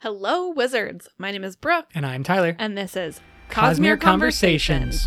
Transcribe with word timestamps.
Hello, 0.00 0.48
wizards. 0.48 1.08
My 1.18 1.30
name 1.30 1.44
is 1.44 1.56
Brooke, 1.56 1.88
And 1.94 2.06
I'm 2.06 2.22
Tyler. 2.22 2.56
and 2.58 2.76
this 2.76 2.96
is 2.96 3.20
Cosmere 3.50 4.00
Conversations. 4.00 5.06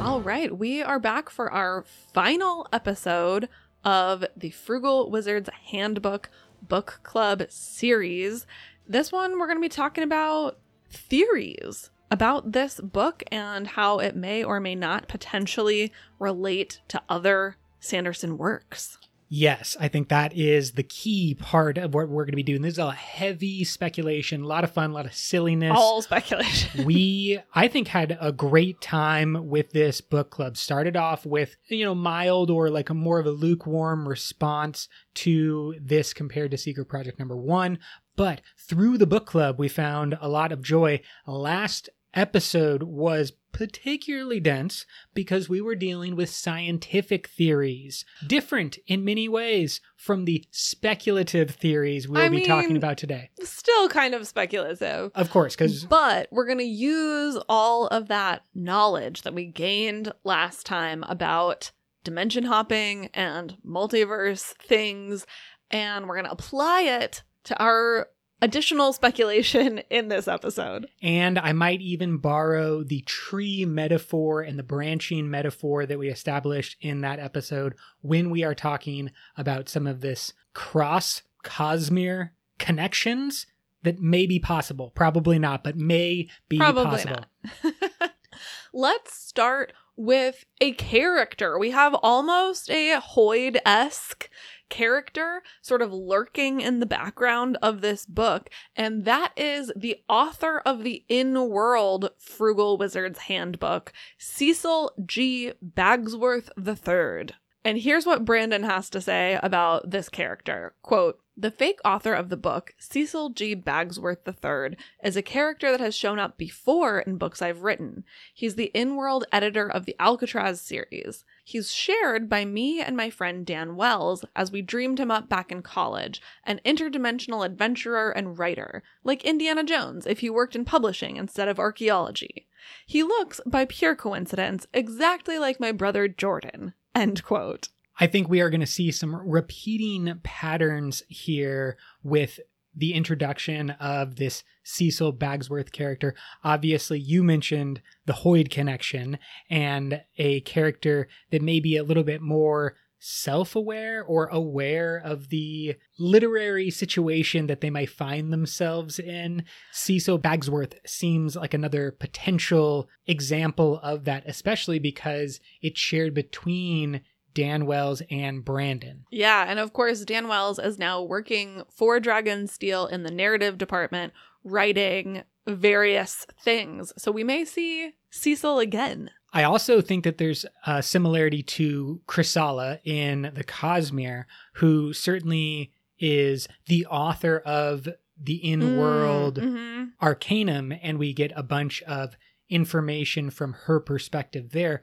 All 0.00 0.20
right, 0.22 0.56
we 0.56 0.82
are 0.82 0.98
back 0.98 1.28
for 1.28 1.52
our 1.52 1.82
final 2.12 2.66
episode 2.72 3.48
of 3.84 4.24
the 4.36 4.50
Frugal 4.50 5.10
Wizards 5.10 5.48
Handbook 5.70 6.30
Book 6.62 7.00
Club 7.02 7.44
series. 7.48 8.46
This 8.86 9.12
one, 9.12 9.38
we're 9.38 9.46
going 9.46 9.58
to 9.58 9.62
be 9.62 9.68
talking 9.68 10.04
about 10.04 10.58
theories 10.90 11.90
about 12.10 12.52
this 12.52 12.80
book 12.80 13.22
and 13.30 13.66
how 13.66 13.98
it 13.98 14.16
may 14.16 14.42
or 14.42 14.60
may 14.60 14.74
not 14.74 15.08
potentially 15.08 15.92
relate 16.18 16.80
to 16.88 17.02
other 17.08 17.56
Sanderson 17.80 18.38
works. 18.38 18.98
Yes, 19.30 19.76
I 19.78 19.88
think 19.88 20.08
that 20.08 20.34
is 20.34 20.72
the 20.72 20.82
key 20.82 21.34
part 21.34 21.76
of 21.76 21.92
what 21.92 22.08
we're 22.08 22.24
going 22.24 22.32
to 22.32 22.36
be 22.36 22.42
doing. 22.42 22.62
This 22.62 22.74
is 22.74 22.78
a 22.78 22.92
heavy 22.92 23.62
speculation, 23.62 24.42
a 24.42 24.46
lot 24.46 24.64
of 24.64 24.70
fun, 24.70 24.90
a 24.90 24.94
lot 24.94 25.04
of 25.04 25.12
silliness. 25.12 25.74
All 25.76 26.00
speculation. 26.00 26.84
we, 26.86 27.38
I 27.54 27.68
think, 27.68 27.88
had 27.88 28.16
a 28.20 28.32
great 28.32 28.80
time 28.80 29.48
with 29.48 29.72
this 29.72 30.00
book 30.00 30.30
club. 30.30 30.56
Started 30.56 30.96
off 30.96 31.26
with, 31.26 31.56
you 31.68 31.84
know, 31.84 31.94
mild 31.94 32.50
or 32.50 32.70
like 32.70 32.88
a 32.88 32.94
more 32.94 33.18
of 33.18 33.26
a 33.26 33.30
lukewarm 33.30 34.08
response 34.08 34.88
to 35.14 35.74
this 35.78 36.14
compared 36.14 36.50
to 36.52 36.58
Secret 36.58 36.86
Project 36.86 37.18
number 37.18 37.36
one. 37.36 37.78
But 38.16 38.40
through 38.56 38.96
the 38.96 39.06
book 39.06 39.26
club, 39.26 39.58
we 39.58 39.68
found 39.68 40.16
a 40.20 40.28
lot 40.28 40.52
of 40.52 40.62
joy. 40.62 41.02
Last 41.26 41.90
episode 42.14 42.82
was 42.82 43.32
particularly 43.52 44.40
dense 44.40 44.86
because 45.14 45.48
we 45.48 45.60
were 45.60 45.74
dealing 45.74 46.16
with 46.16 46.30
scientific 46.30 47.28
theories, 47.28 48.04
different 48.26 48.78
in 48.86 49.04
many 49.04 49.28
ways 49.28 49.80
from 49.96 50.24
the 50.24 50.44
speculative 50.50 51.50
theories 51.50 52.08
we'll 52.08 52.20
I 52.20 52.28
be 52.28 52.44
talking 52.44 52.76
about 52.76 52.98
today. 52.98 53.30
Still 53.42 53.88
kind 53.88 54.14
of 54.14 54.26
speculative. 54.26 55.10
Of 55.14 55.30
course, 55.30 55.54
because 55.54 55.84
But 55.84 56.28
we're 56.30 56.46
going 56.46 56.58
to 56.58 56.64
use 56.64 57.38
all 57.48 57.86
of 57.88 58.08
that 58.08 58.42
knowledge 58.54 59.22
that 59.22 59.34
we 59.34 59.46
gained 59.46 60.12
last 60.24 60.66
time 60.66 61.04
about 61.08 61.72
dimension 62.04 62.44
hopping 62.44 63.10
and 63.14 63.56
multiverse 63.66 64.54
things, 64.56 65.26
and 65.70 66.06
we're 66.06 66.14
going 66.14 66.26
to 66.26 66.32
apply 66.32 66.82
it 66.82 67.22
to 67.44 67.62
our 67.62 68.08
additional 68.40 68.92
speculation 68.92 69.78
in 69.90 70.08
this 70.08 70.28
episode. 70.28 70.88
And 71.02 71.38
I 71.38 71.52
might 71.52 71.80
even 71.80 72.18
borrow 72.18 72.82
the 72.82 73.02
tree 73.02 73.64
metaphor 73.64 74.42
and 74.42 74.58
the 74.58 74.62
branching 74.62 75.30
metaphor 75.30 75.86
that 75.86 75.98
we 75.98 76.08
established 76.08 76.76
in 76.80 77.00
that 77.02 77.18
episode 77.18 77.74
when 78.00 78.30
we 78.30 78.44
are 78.44 78.54
talking 78.54 79.10
about 79.36 79.68
some 79.68 79.86
of 79.86 80.00
this 80.00 80.32
cross 80.54 81.22
Cosmere 81.44 82.30
connections 82.58 83.46
that 83.82 84.00
may 84.00 84.26
be 84.26 84.38
possible. 84.38 84.90
Probably 84.94 85.38
not, 85.38 85.62
but 85.62 85.76
may 85.76 86.28
be 86.48 86.58
Probably 86.58 86.84
possible. 86.84 87.24
not. 87.64 88.10
Let's 88.72 89.14
start 89.14 89.72
with 89.96 90.44
a 90.60 90.72
character. 90.72 91.58
We 91.58 91.70
have 91.70 91.94
almost 91.94 92.70
a 92.70 93.00
Hoid 93.00 93.58
esque 93.64 94.30
character 94.68 95.42
sort 95.62 95.82
of 95.82 95.92
lurking 95.92 96.60
in 96.60 96.80
the 96.80 96.86
background 96.86 97.58
of 97.62 97.80
this 97.80 98.06
book, 98.06 98.50
and 98.76 99.04
that 99.04 99.32
is 99.36 99.72
the 99.76 100.02
author 100.08 100.60
of 100.60 100.84
the 100.84 101.04
In 101.08 101.48
World 101.48 102.10
Frugal 102.18 102.78
Wizard's 102.78 103.20
Handbook, 103.20 103.92
Cecil 104.18 104.92
G. 105.04 105.52
Bagsworth 105.64 106.50
III. 106.56 107.34
And 107.64 107.78
here's 107.78 108.06
what 108.06 108.24
Brandon 108.24 108.62
has 108.62 108.88
to 108.90 109.00
say 109.00 109.38
about 109.42 109.90
this 109.90 110.08
character. 110.08 110.74
Quote, 110.82 111.20
the 111.40 111.50
fake 111.52 111.78
author 111.84 112.14
of 112.14 112.30
the 112.30 112.36
book, 112.36 112.74
Cecil 112.78 113.30
G. 113.30 113.54
Bagsworth 113.54 114.26
III, 114.26 114.76
is 115.04 115.16
a 115.16 115.22
character 115.22 115.70
that 115.70 115.78
has 115.78 115.94
shown 115.94 116.18
up 116.18 116.36
before 116.36 116.98
in 116.98 117.16
books 117.16 117.40
I've 117.40 117.62
written. 117.62 118.02
He's 118.34 118.56
the 118.56 118.72
in 118.74 118.96
world 118.96 119.24
editor 119.30 119.70
of 119.70 119.86
the 119.86 119.94
Alcatraz 120.00 120.60
series. 120.60 121.24
He's 121.48 121.72
shared 121.72 122.28
by 122.28 122.44
me 122.44 122.82
and 122.82 122.94
my 122.94 123.08
friend 123.08 123.46
Dan 123.46 123.74
Wells 123.74 124.22
as 124.36 124.52
we 124.52 124.60
dreamed 124.60 125.00
him 125.00 125.10
up 125.10 125.30
back 125.30 125.50
in 125.50 125.62
college, 125.62 126.20
an 126.44 126.60
interdimensional 126.62 127.42
adventurer 127.42 128.10
and 128.10 128.38
writer, 128.38 128.82
like 129.02 129.24
Indiana 129.24 129.64
Jones 129.64 130.06
if 130.06 130.18
he 130.18 130.28
worked 130.28 130.54
in 130.54 130.66
publishing 130.66 131.16
instead 131.16 131.48
of 131.48 131.58
archaeology. 131.58 132.46
He 132.84 133.02
looks, 133.02 133.40
by 133.46 133.64
pure 133.64 133.96
coincidence, 133.96 134.66
exactly 134.74 135.38
like 135.38 135.58
my 135.58 135.72
brother 135.72 136.06
Jordan. 136.06 136.74
End 136.94 137.24
quote. 137.24 137.70
I 137.98 138.08
think 138.08 138.28
we 138.28 138.42
are 138.42 138.50
going 138.50 138.60
to 138.60 138.66
see 138.66 138.90
some 138.90 139.16
repeating 139.16 140.20
patterns 140.22 141.02
here 141.08 141.78
with 142.02 142.40
the 142.74 142.94
introduction 142.94 143.70
of 143.70 144.16
this 144.16 144.44
Cecil 144.62 145.14
Bagsworth 145.14 145.72
character. 145.72 146.14
Obviously, 146.44 146.98
you 146.98 147.22
mentioned 147.22 147.80
the 148.06 148.12
Hoid 148.12 148.50
connection 148.50 149.18
and 149.50 150.02
a 150.16 150.40
character 150.42 151.08
that 151.30 151.42
may 151.42 151.60
be 151.60 151.76
a 151.76 151.84
little 151.84 152.04
bit 152.04 152.20
more 152.20 152.76
self 153.00 153.54
aware 153.54 154.02
or 154.02 154.26
aware 154.26 154.96
of 154.96 155.28
the 155.28 155.76
literary 155.98 156.70
situation 156.70 157.46
that 157.46 157.60
they 157.60 157.70
might 157.70 157.90
find 157.90 158.32
themselves 158.32 158.98
in. 158.98 159.44
Cecil 159.72 160.18
Bagsworth 160.18 160.74
seems 160.86 161.36
like 161.36 161.54
another 161.54 161.92
potential 161.92 162.88
example 163.06 163.78
of 163.82 164.04
that, 164.04 164.24
especially 164.26 164.78
because 164.78 165.40
it's 165.62 165.78
shared 165.80 166.14
between 166.14 167.00
Dan 167.38 167.66
Wells 167.66 168.02
and 168.10 168.44
Brandon. 168.44 169.04
Yeah, 169.12 169.44
and 169.46 169.60
of 169.60 169.72
course, 169.72 170.04
Dan 170.04 170.26
Wells 170.26 170.58
is 170.58 170.76
now 170.76 171.00
working 171.00 171.62
for 171.70 172.00
Dragonsteel 172.00 172.90
in 172.90 173.04
the 173.04 173.12
narrative 173.12 173.58
department, 173.58 174.12
writing 174.42 175.22
various 175.46 176.26
things. 176.42 176.92
So 176.98 177.12
we 177.12 177.22
may 177.22 177.44
see 177.44 177.92
Cecil 178.10 178.58
again. 178.58 179.10
I 179.32 179.44
also 179.44 179.80
think 179.80 180.02
that 180.02 180.18
there's 180.18 180.46
a 180.66 180.82
similarity 180.82 181.44
to 181.44 182.00
Khrissalla 182.08 182.80
in 182.84 183.30
the 183.34 183.44
Cosmere, 183.44 184.24
who 184.54 184.92
certainly 184.92 185.70
is 186.00 186.48
the 186.66 186.86
author 186.86 187.38
of 187.38 187.88
the 188.20 188.34
in-world 188.50 189.38
Mhm. 189.38 189.90
arcanum, 190.00 190.72
and 190.82 190.98
we 190.98 191.12
get 191.12 191.30
a 191.36 191.44
bunch 191.44 191.82
of 191.82 192.16
information 192.48 193.30
from 193.30 193.52
her 193.52 193.78
perspective 193.78 194.50
there. 194.50 194.82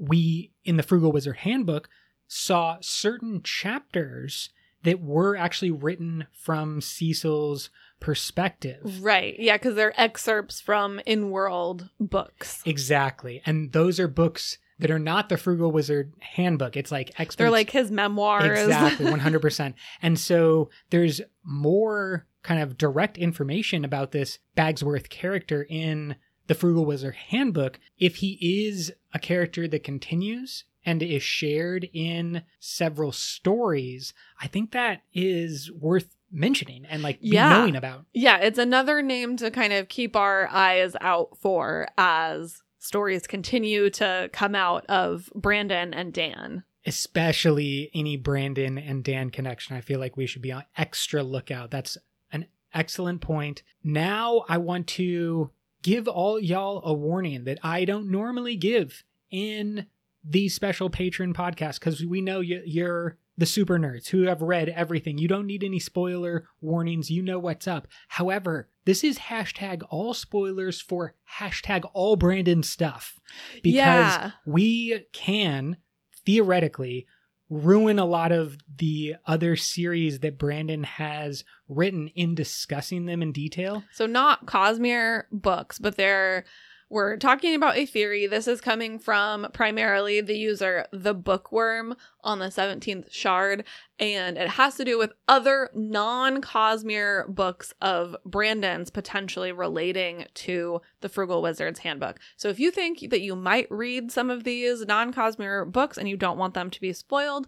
We, 0.00 0.50
in 0.64 0.76
the 0.76 0.82
Frugal 0.82 1.12
Wizard 1.12 1.36
Handbook, 1.38 1.88
saw 2.26 2.78
certain 2.80 3.42
chapters 3.42 4.48
that 4.82 5.00
were 5.02 5.36
actually 5.36 5.70
written 5.70 6.26
from 6.32 6.80
Cecil's 6.80 7.68
perspective. 8.00 9.02
Right. 9.02 9.38
Yeah, 9.38 9.56
because 9.56 9.74
they're 9.74 9.98
excerpts 10.00 10.60
from 10.60 11.00
in 11.06 11.30
world 11.30 11.90
books. 12.00 12.62
Exactly. 12.64 13.42
And 13.44 13.72
those 13.72 14.00
are 14.00 14.08
books 14.08 14.56
that 14.78 14.90
are 14.90 14.98
not 14.98 15.28
the 15.28 15.36
Frugal 15.36 15.70
Wizard 15.70 16.14
Handbook. 16.20 16.76
It's 16.76 16.90
like 16.90 17.10
experts. 17.20 17.36
They're 17.36 17.50
like 17.50 17.68
his 17.70 17.90
memoirs. 17.90 18.58
Exactly, 18.58 19.04
100%. 19.10 19.74
and 20.00 20.18
so 20.18 20.70
there's 20.88 21.20
more 21.44 22.26
kind 22.42 22.62
of 22.62 22.78
direct 22.78 23.18
information 23.18 23.84
about 23.84 24.12
this 24.12 24.38
Bagsworth 24.56 25.10
character 25.10 25.66
in 25.68 26.16
the 26.50 26.54
Frugal 26.56 26.84
Wizard 26.84 27.14
Handbook. 27.28 27.78
If 27.96 28.16
he 28.16 28.36
is 28.66 28.92
a 29.14 29.20
character 29.20 29.68
that 29.68 29.84
continues 29.84 30.64
and 30.84 31.00
is 31.00 31.22
shared 31.22 31.88
in 31.92 32.42
several 32.58 33.12
stories, 33.12 34.12
I 34.40 34.48
think 34.48 34.72
that 34.72 35.02
is 35.14 35.70
worth 35.70 36.16
mentioning 36.32 36.84
and 36.86 37.02
like 37.04 37.18
Yeah. 37.20 37.50
knowing 37.50 37.76
about. 37.76 38.06
yeah, 38.12 38.38
it's 38.38 38.58
another 38.58 39.00
name 39.00 39.36
to 39.36 39.52
kind 39.52 39.72
of 39.72 39.88
keep 39.88 40.16
our 40.16 40.48
eyes 40.48 40.96
out 41.00 41.38
for 41.38 41.86
as 41.96 42.62
stories 42.80 43.28
continue 43.28 43.88
to 43.90 44.28
come 44.32 44.56
out 44.56 44.84
of 44.86 45.30
Brandon 45.36 45.94
and 45.94 46.12
Dan. 46.12 46.64
especially 46.84 47.90
any 47.94 48.16
Brandon 48.16 48.76
and 48.76 49.04
Dan 49.04 49.30
connection. 49.30 49.76
I 49.76 49.82
feel 49.82 50.00
like 50.00 50.16
we 50.16 50.26
should 50.26 50.42
be 50.42 50.50
on 50.50 50.64
extra 50.76 51.22
lookout. 51.22 51.70
That's 51.70 51.96
an 52.32 52.46
excellent 52.74 53.20
point. 53.20 53.62
Now 53.84 54.44
I 54.48 54.56
want 54.58 54.86
to 54.88 55.50
give 55.82 56.06
all 56.08 56.38
y'all 56.38 56.82
a 56.84 56.92
warning 56.92 57.44
that 57.44 57.58
I 57.62 57.84
don't 57.84 58.10
normally 58.10 58.56
give 58.56 59.02
in 59.30 59.86
the 60.24 60.48
special 60.48 60.90
patron 60.90 61.32
podcast 61.32 61.80
because 61.80 62.04
we 62.04 62.20
know 62.20 62.40
you, 62.40 62.62
you're 62.66 63.16
the 63.38 63.46
super 63.46 63.78
nerds 63.78 64.08
who 64.08 64.22
have 64.24 64.42
read 64.42 64.68
everything. 64.68 65.16
You 65.16 65.28
don't 65.28 65.46
need 65.46 65.64
any 65.64 65.78
spoiler 65.78 66.46
warnings. 66.60 67.10
You 67.10 67.22
know 67.22 67.38
what's 67.38 67.66
up. 67.66 67.88
However, 68.08 68.68
this 68.84 69.02
is 69.02 69.18
hashtag 69.18 69.82
all 69.88 70.12
spoilers 70.12 70.78
for 70.80 71.14
hashtag 71.38 71.88
all 71.94 72.16
Brandon 72.16 72.62
stuff 72.62 73.18
because 73.62 73.74
Yeah. 73.76 74.30
we 74.44 75.06
can 75.14 75.78
theoretically 76.26 77.06
ruin 77.50 77.98
a 77.98 78.04
lot 78.04 78.30
of 78.32 78.56
the 78.78 79.16
other 79.26 79.56
series 79.56 80.20
that 80.20 80.38
Brandon 80.38 80.84
has 80.84 81.44
written 81.68 82.08
in 82.08 82.34
discussing 82.34 83.06
them 83.06 83.20
in 83.20 83.32
detail. 83.32 83.82
So 83.92 84.06
not 84.06 84.46
Cosmere 84.46 85.24
books, 85.32 85.78
but 85.78 85.96
they're 85.96 86.44
we're 86.90 87.16
talking 87.16 87.54
about 87.54 87.76
a 87.76 87.86
theory. 87.86 88.26
This 88.26 88.48
is 88.48 88.60
coming 88.60 88.98
from 88.98 89.46
primarily 89.52 90.20
the 90.20 90.36
user 90.36 90.86
the 90.92 91.14
bookworm 91.14 91.94
on 92.22 92.40
the 92.40 92.46
17th 92.46 93.12
shard 93.12 93.64
and 94.00 94.36
it 94.36 94.48
has 94.48 94.74
to 94.74 94.84
do 94.84 94.98
with 94.98 95.12
other 95.28 95.70
non-Cosmere 95.72 97.28
books 97.28 97.72
of 97.80 98.16
Brandon's 98.24 98.90
potentially 98.90 99.52
relating 99.52 100.26
to 100.34 100.82
the 101.00 101.08
Frugal 101.08 101.42
Wizard's 101.42 101.78
handbook. 101.78 102.18
So 102.36 102.48
if 102.48 102.58
you 102.58 102.72
think 102.72 103.10
that 103.10 103.20
you 103.20 103.36
might 103.36 103.70
read 103.70 104.10
some 104.10 104.28
of 104.28 104.42
these 104.42 104.84
non-Cosmere 104.84 105.70
books 105.70 105.96
and 105.96 106.08
you 106.08 106.16
don't 106.16 106.38
want 106.38 106.54
them 106.54 106.70
to 106.70 106.80
be 106.80 106.92
spoiled, 106.92 107.46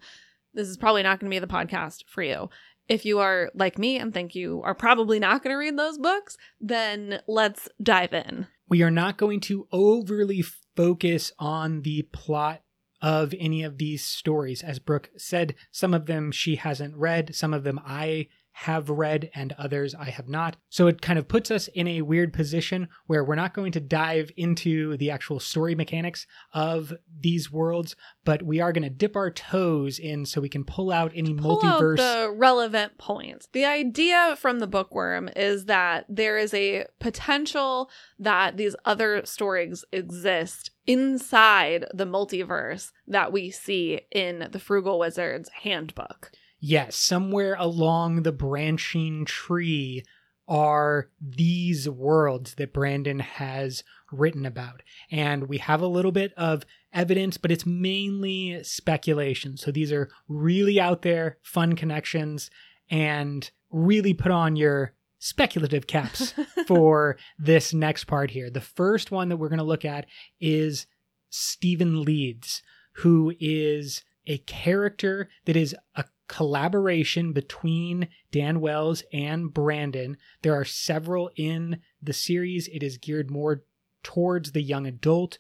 this 0.55 0.69
is 0.69 0.77
probably 0.77 1.03
not 1.03 1.19
going 1.19 1.31
to 1.31 1.35
be 1.35 1.41
the 1.41 1.47
podcast 1.47 2.05
for 2.07 2.23
you. 2.23 2.49
If 2.89 3.05
you 3.05 3.19
are 3.19 3.51
like 3.55 3.79
me 3.79 3.99
and 3.99 4.15
think 4.15 4.35
you 4.35 4.61
are 4.63 4.75
probably 4.75 5.19
not 5.19 5.43
going 5.43 5.53
to 5.53 5.59
read 5.59 5.77
those 5.77 5.99
books, 5.99 6.37
then 6.61 7.21
let's 7.27 7.69
dive 7.83 8.13
in. 8.13 8.47
We 8.73 8.81
are 8.81 8.91
not 8.91 9.19
going 9.19 9.41
to 9.41 9.69
overly 9.71 10.43
focus 10.77 11.31
on 11.39 11.83
the 11.83 12.09
plot 12.11 12.63
of 13.03 13.35
any 13.39 13.65
of 13.65 13.77
these 13.77 14.03
stories. 14.03 14.63
As 14.63 14.79
Brooke 14.79 15.11
said, 15.15 15.57
some 15.71 15.93
of 15.93 16.07
them 16.07 16.33
she 16.33 16.57
hasn't 16.57 16.97
read, 16.97 17.35
some 17.35 17.53
of 17.53 17.65
them 17.65 17.79
I 17.85 18.29
have 18.53 18.91
read 18.91 19.31
and 19.35 19.53
others 19.59 19.95
I 19.95 20.11
have 20.11 20.29
not. 20.29 20.57
So 20.69 20.87
it 20.87 21.03
kind 21.03 21.19
of 21.19 21.27
puts 21.29 21.51
us 21.51 21.69
in 21.69 21.89
a 21.89 22.03
weird 22.03 22.33
position 22.33 22.89
where 23.07 23.25
we're 23.25 23.35
not 23.35 23.55
going 23.55 23.73
to 23.73 23.81
dive 23.81 24.31
into 24.37 24.97
the 24.99 25.11
actual 25.11 25.41
story 25.41 25.75
mechanics 25.75 26.27
of 26.53 26.93
these 27.21 27.51
worlds, 27.51 27.97
but 28.25 28.43
we 28.43 28.61
are 28.61 28.73
going 28.73 28.83
to 28.83 28.91
dip 28.91 29.17
our 29.17 29.31
toes 29.31 29.99
in 29.99 30.27
so 30.27 30.41
we 30.41 30.49
can 30.49 30.65
pull 30.65 30.93
out 30.93 31.13
any 31.15 31.35
Pull 31.35 31.61
multiverse. 31.61 31.99
out 31.99 32.29
the 32.29 32.35
relevant 32.37 32.99
points. 32.99 33.49
The 33.53 33.65
idea 33.65 34.37
from 34.39 34.59
the 34.59 34.67
bookworm 34.67 35.29
is 35.35 35.65
that 35.65 36.05
there 36.09 36.37
is 36.37 36.53
a 36.55 36.87
potential 37.01 37.91
that 38.19 38.57
these 38.57 38.77
other 38.85 39.25
stories 39.25 39.85
exist 39.93 40.71
inside 40.87 41.87
the 41.95 42.07
multiverse 42.07 42.93
that 43.07 43.33
we 43.33 43.51
see 43.51 44.03
in 44.11 44.49
the 44.51 44.59
Frugal 44.59 44.99
Wizard's 44.99 45.49
handbook. 45.63 46.33
Yes, 46.65 46.95
somewhere 46.95 47.57
along 47.59 48.23
the 48.23 48.31
branching 48.31 49.25
tree 49.25 50.05
are 50.47 51.09
these 51.21 51.89
worlds 51.89 52.55
that 52.55 52.73
Brandon 52.73 53.19
has 53.19 53.83
written 54.13 54.47
about. 54.47 54.81
And 55.11 55.49
we 55.49 55.59
have 55.59 55.81
a 55.81 55.89
little 55.89 56.13
bit 56.13 56.33
of 56.37 56.65
evidence, 56.93 57.37
but 57.37 57.51
it's 57.51 57.67
mainly 57.67 58.63
speculation. 58.63 59.57
So 59.57 59.73
these 59.73 59.91
are 59.91 60.09
really 60.29 60.79
out 60.79 61.03
there, 61.03 61.39
fun 61.43 61.75
connections, 61.75 62.49
and 62.89 63.51
really 63.73 64.15
put 64.15 64.31
on 64.31 64.55
your 64.55 64.93
speculative 65.19 65.89
caps 65.89 66.33
for 66.69 67.17
this 67.41 67.75
next 67.75 68.05
part 68.05 68.31
here. 68.31 68.51
The 68.51 68.61
first 68.61 69.11
one 69.11 69.31
that 69.31 69.37
we're 69.37 69.49
going 69.49 69.59
to 69.59 69.65
look 69.65 69.85
at 69.85 70.07
is 70.41 70.87
Stephen 71.29 72.03
Leeds, 72.03 72.63
who 72.99 73.33
is 73.41 74.05
a 74.29 74.39
character 74.39 75.29
that 75.47 75.57
is 75.57 75.75
a 75.97 76.05
collaboration 76.33 77.35
between 77.35 78.09
Dan 78.31 78.61
Wells 78.63 79.03
and 79.13 79.53
Brandon. 79.53 80.17
There 80.41 80.55
are 80.55 80.65
several 80.65 81.31
in 81.37 81.81
the 82.03 82.15
series. 82.15 82.69
It 82.69 82.83
is 82.83 82.97
geared 82.97 83.31
more 83.31 83.65
towards 84.03 84.53
the 84.53 84.63
young 84.63 84.87
adult 84.87 85.37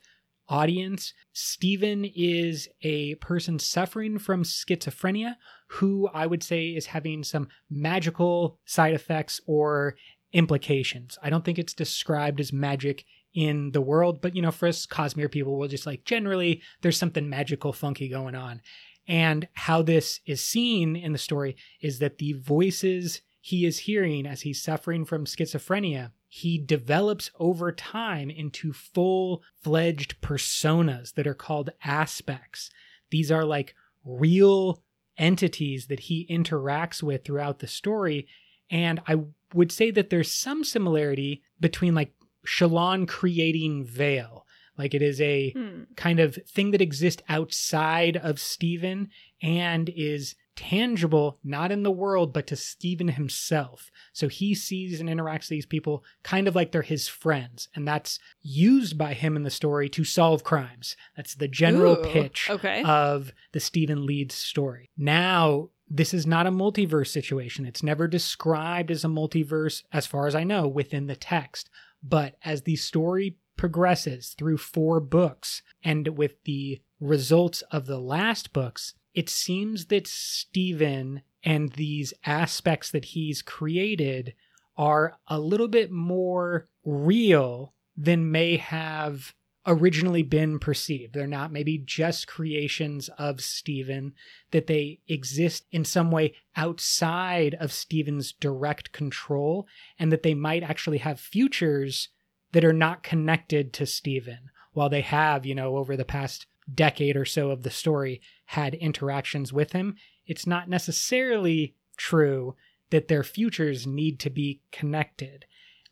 audience. 0.50 1.14
Stephen 1.32 2.04
is 2.04 2.68
a 2.82 3.14
person 3.14 3.58
suffering 3.58 4.18
from 4.18 4.44
schizophrenia 4.44 5.36
who 5.68 6.10
I 6.12 6.26
would 6.26 6.42
say 6.42 6.66
is 6.66 6.84
having 6.84 7.24
some 7.24 7.48
magical 7.70 8.58
side 8.66 8.92
effects 8.92 9.40
or 9.46 9.96
implications. 10.34 11.16
I 11.22 11.30
don't 11.30 11.42
think 11.42 11.58
it's 11.58 11.72
described 11.72 12.38
as 12.38 12.52
magic 12.52 13.06
in 13.32 13.70
the 13.70 13.80
world, 13.80 14.20
but 14.20 14.36
you 14.36 14.42
know, 14.42 14.50
for 14.50 14.68
us 14.68 14.84
Cosmere 14.84 15.30
people, 15.30 15.56
we'll 15.56 15.68
just 15.68 15.86
like 15.86 16.04
generally 16.04 16.60
there's 16.82 16.98
something 16.98 17.30
magical, 17.30 17.72
funky 17.72 18.10
going 18.10 18.34
on. 18.34 18.60
And 19.08 19.48
how 19.54 19.82
this 19.82 20.20
is 20.26 20.42
seen 20.42 20.96
in 20.96 21.12
the 21.12 21.18
story 21.18 21.56
is 21.80 21.98
that 21.98 22.18
the 22.18 22.34
voices 22.34 23.20
he 23.40 23.66
is 23.66 23.80
hearing 23.80 24.26
as 24.26 24.42
he's 24.42 24.62
suffering 24.62 25.04
from 25.04 25.24
schizophrenia, 25.24 26.12
he 26.28 26.58
develops 26.58 27.30
over 27.38 27.72
time 27.72 28.30
into 28.30 28.72
full 28.72 29.42
fledged 29.60 30.20
personas 30.20 31.14
that 31.14 31.26
are 31.26 31.34
called 31.34 31.70
aspects. 31.84 32.70
These 33.10 33.30
are 33.32 33.44
like 33.44 33.74
real 34.04 34.82
entities 35.18 35.88
that 35.88 36.00
he 36.00 36.26
interacts 36.30 37.02
with 37.02 37.24
throughout 37.24 37.58
the 37.58 37.66
story. 37.66 38.28
And 38.70 39.00
I 39.06 39.16
would 39.52 39.72
say 39.72 39.90
that 39.90 40.08
there's 40.08 40.32
some 40.32 40.64
similarity 40.64 41.42
between 41.60 41.94
like 41.94 42.14
Shallan 42.46 43.06
creating 43.06 43.84
Veil. 43.84 44.46
Like 44.78 44.94
it 44.94 45.02
is 45.02 45.20
a 45.20 45.50
Hmm. 45.50 45.82
kind 45.96 46.20
of 46.20 46.36
thing 46.48 46.70
that 46.72 46.80
exists 46.82 47.22
outside 47.28 48.16
of 48.16 48.38
Stephen 48.40 49.08
and 49.42 49.88
is 49.94 50.34
tangible, 50.54 51.38
not 51.42 51.72
in 51.72 51.82
the 51.82 51.90
world, 51.90 52.32
but 52.32 52.46
to 52.46 52.56
Stephen 52.56 53.08
himself. 53.08 53.90
So 54.12 54.28
he 54.28 54.54
sees 54.54 55.00
and 55.00 55.08
interacts 55.08 55.40
with 55.44 55.48
these 55.50 55.66
people 55.66 56.04
kind 56.22 56.46
of 56.46 56.54
like 56.54 56.72
they're 56.72 56.82
his 56.82 57.08
friends. 57.08 57.68
And 57.74 57.88
that's 57.88 58.18
used 58.42 58.98
by 58.98 59.14
him 59.14 59.34
in 59.36 59.42
the 59.44 59.50
story 59.50 59.88
to 59.90 60.04
solve 60.04 60.44
crimes. 60.44 60.94
That's 61.16 61.34
the 61.34 61.48
general 61.48 61.94
Ooh, 61.98 62.02
pitch 62.04 62.48
Okay. 62.50 62.82
of 62.84 63.32
the 63.52 63.60
Stephen 63.60 64.04
Leeds 64.06 64.34
story. 64.34 64.90
Now, 64.96 65.70
this 65.88 66.12
is 66.14 66.26
not 66.26 66.46
a 66.46 66.50
multiverse 66.50 67.08
situation. 67.08 67.64
It's 67.66 67.82
never 67.82 68.06
described 68.06 68.90
as 68.90 69.04
a 69.04 69.08
multiverse, 69.08 69.82
as 69.92 70.06
far 70.06 70.26
as 70.26 70.34
I 70.34 70.44
know, 70.44 70.66
within 70.68 71.06
the 71.06 71.16
text. 71.16 71.68
But 72.02 72.36
as 72.44 72.62
the 72.62 72.76
story 72.76 73.36
progresses 73.56 74.34
through 74.36 74.58
four 74.58 75.00
books, 75.00 75.62
and 75.82 76.08
with 76.08 76.42
the 76.44 76.80
results 77.00 77.62
of 77.70 77.86
the 77.86 77.98
last 77.98 78.52
books, 78.52 78.94
it 79.14 79.28
seems 79.28 79.86
that 79.86 80.06
Stephen 80.06 81.22
and 81.44 81.72
these 81.72 82.14
aspects 82.24 82.90
that 82.90 83.06
he's 83.06 83.42
created 83.42 84.34
are 84.76 85.18
a 85.28 85.38
little 85.38 85.68
bit 85.68 85.90
more 85.90 86.68
real 86.84 87.74
than 87.96 88.30
may 88.30 88.56
have 88.56 89.34
originally 89.66 90.22
been 90.22 90.58
perceived. 90.58 91.12
They're 91.14 91.26
not 91.26 91.52
maybe 91.52 91.78
just 91.78 92.26
creations 92.26 93.08
of 93.18 93.40
Stephen, 93.40 94.14
that 94.50 94.66
they 94.66 95.00
exist 95.06 95.66
in 95.70 95.84
some 95.84 96.10
way 96.10 96.34
outside 96.56 97.54
of 97.60 97.72
Stephen's 97.72 98.32
direct 98.32 98.92
control, 98.92 99.68
and 99.98 100.10
that 100.10 100.22
they 100.22 100.34
might 100.34 100.62
actually 100.62 100.98
have 100.98 101.20
futures 101.20 102.08
that 102.52 102.64
are 102.64 102.72
not 102.72 103.02
connected 103.02 103.72
to 103.74 103.86
Stephen. 103.86 104.50
While 104.72 104.88
they 104.88 105.02
have, 105.02 105.44
you 105.44 105.54
know, 105.54 105.76
over 105.76 105.96
the 105.96 106.04
past 106.04 106.46
decade 106.72 107.16
or 107.16 107.24
so 107.24 107.50
of 107.50 107.62
the 107.62 107.70
story, 107.70 108.20
had 108.46 108.74
interactions 108.74 109.52
with 109.52 109.72
him, 109.72 109.96
it's 110.26 110.46
not 110.46 110.68
necessarily 110.68 111.74
true 111.96 112.56
that 112.90 113.08
their 113.08 113.22
futures 113.22 113.86
need 113.86 114.20
to 114.20 114.30
be 114.30 114.60
connected. 114.70 115.44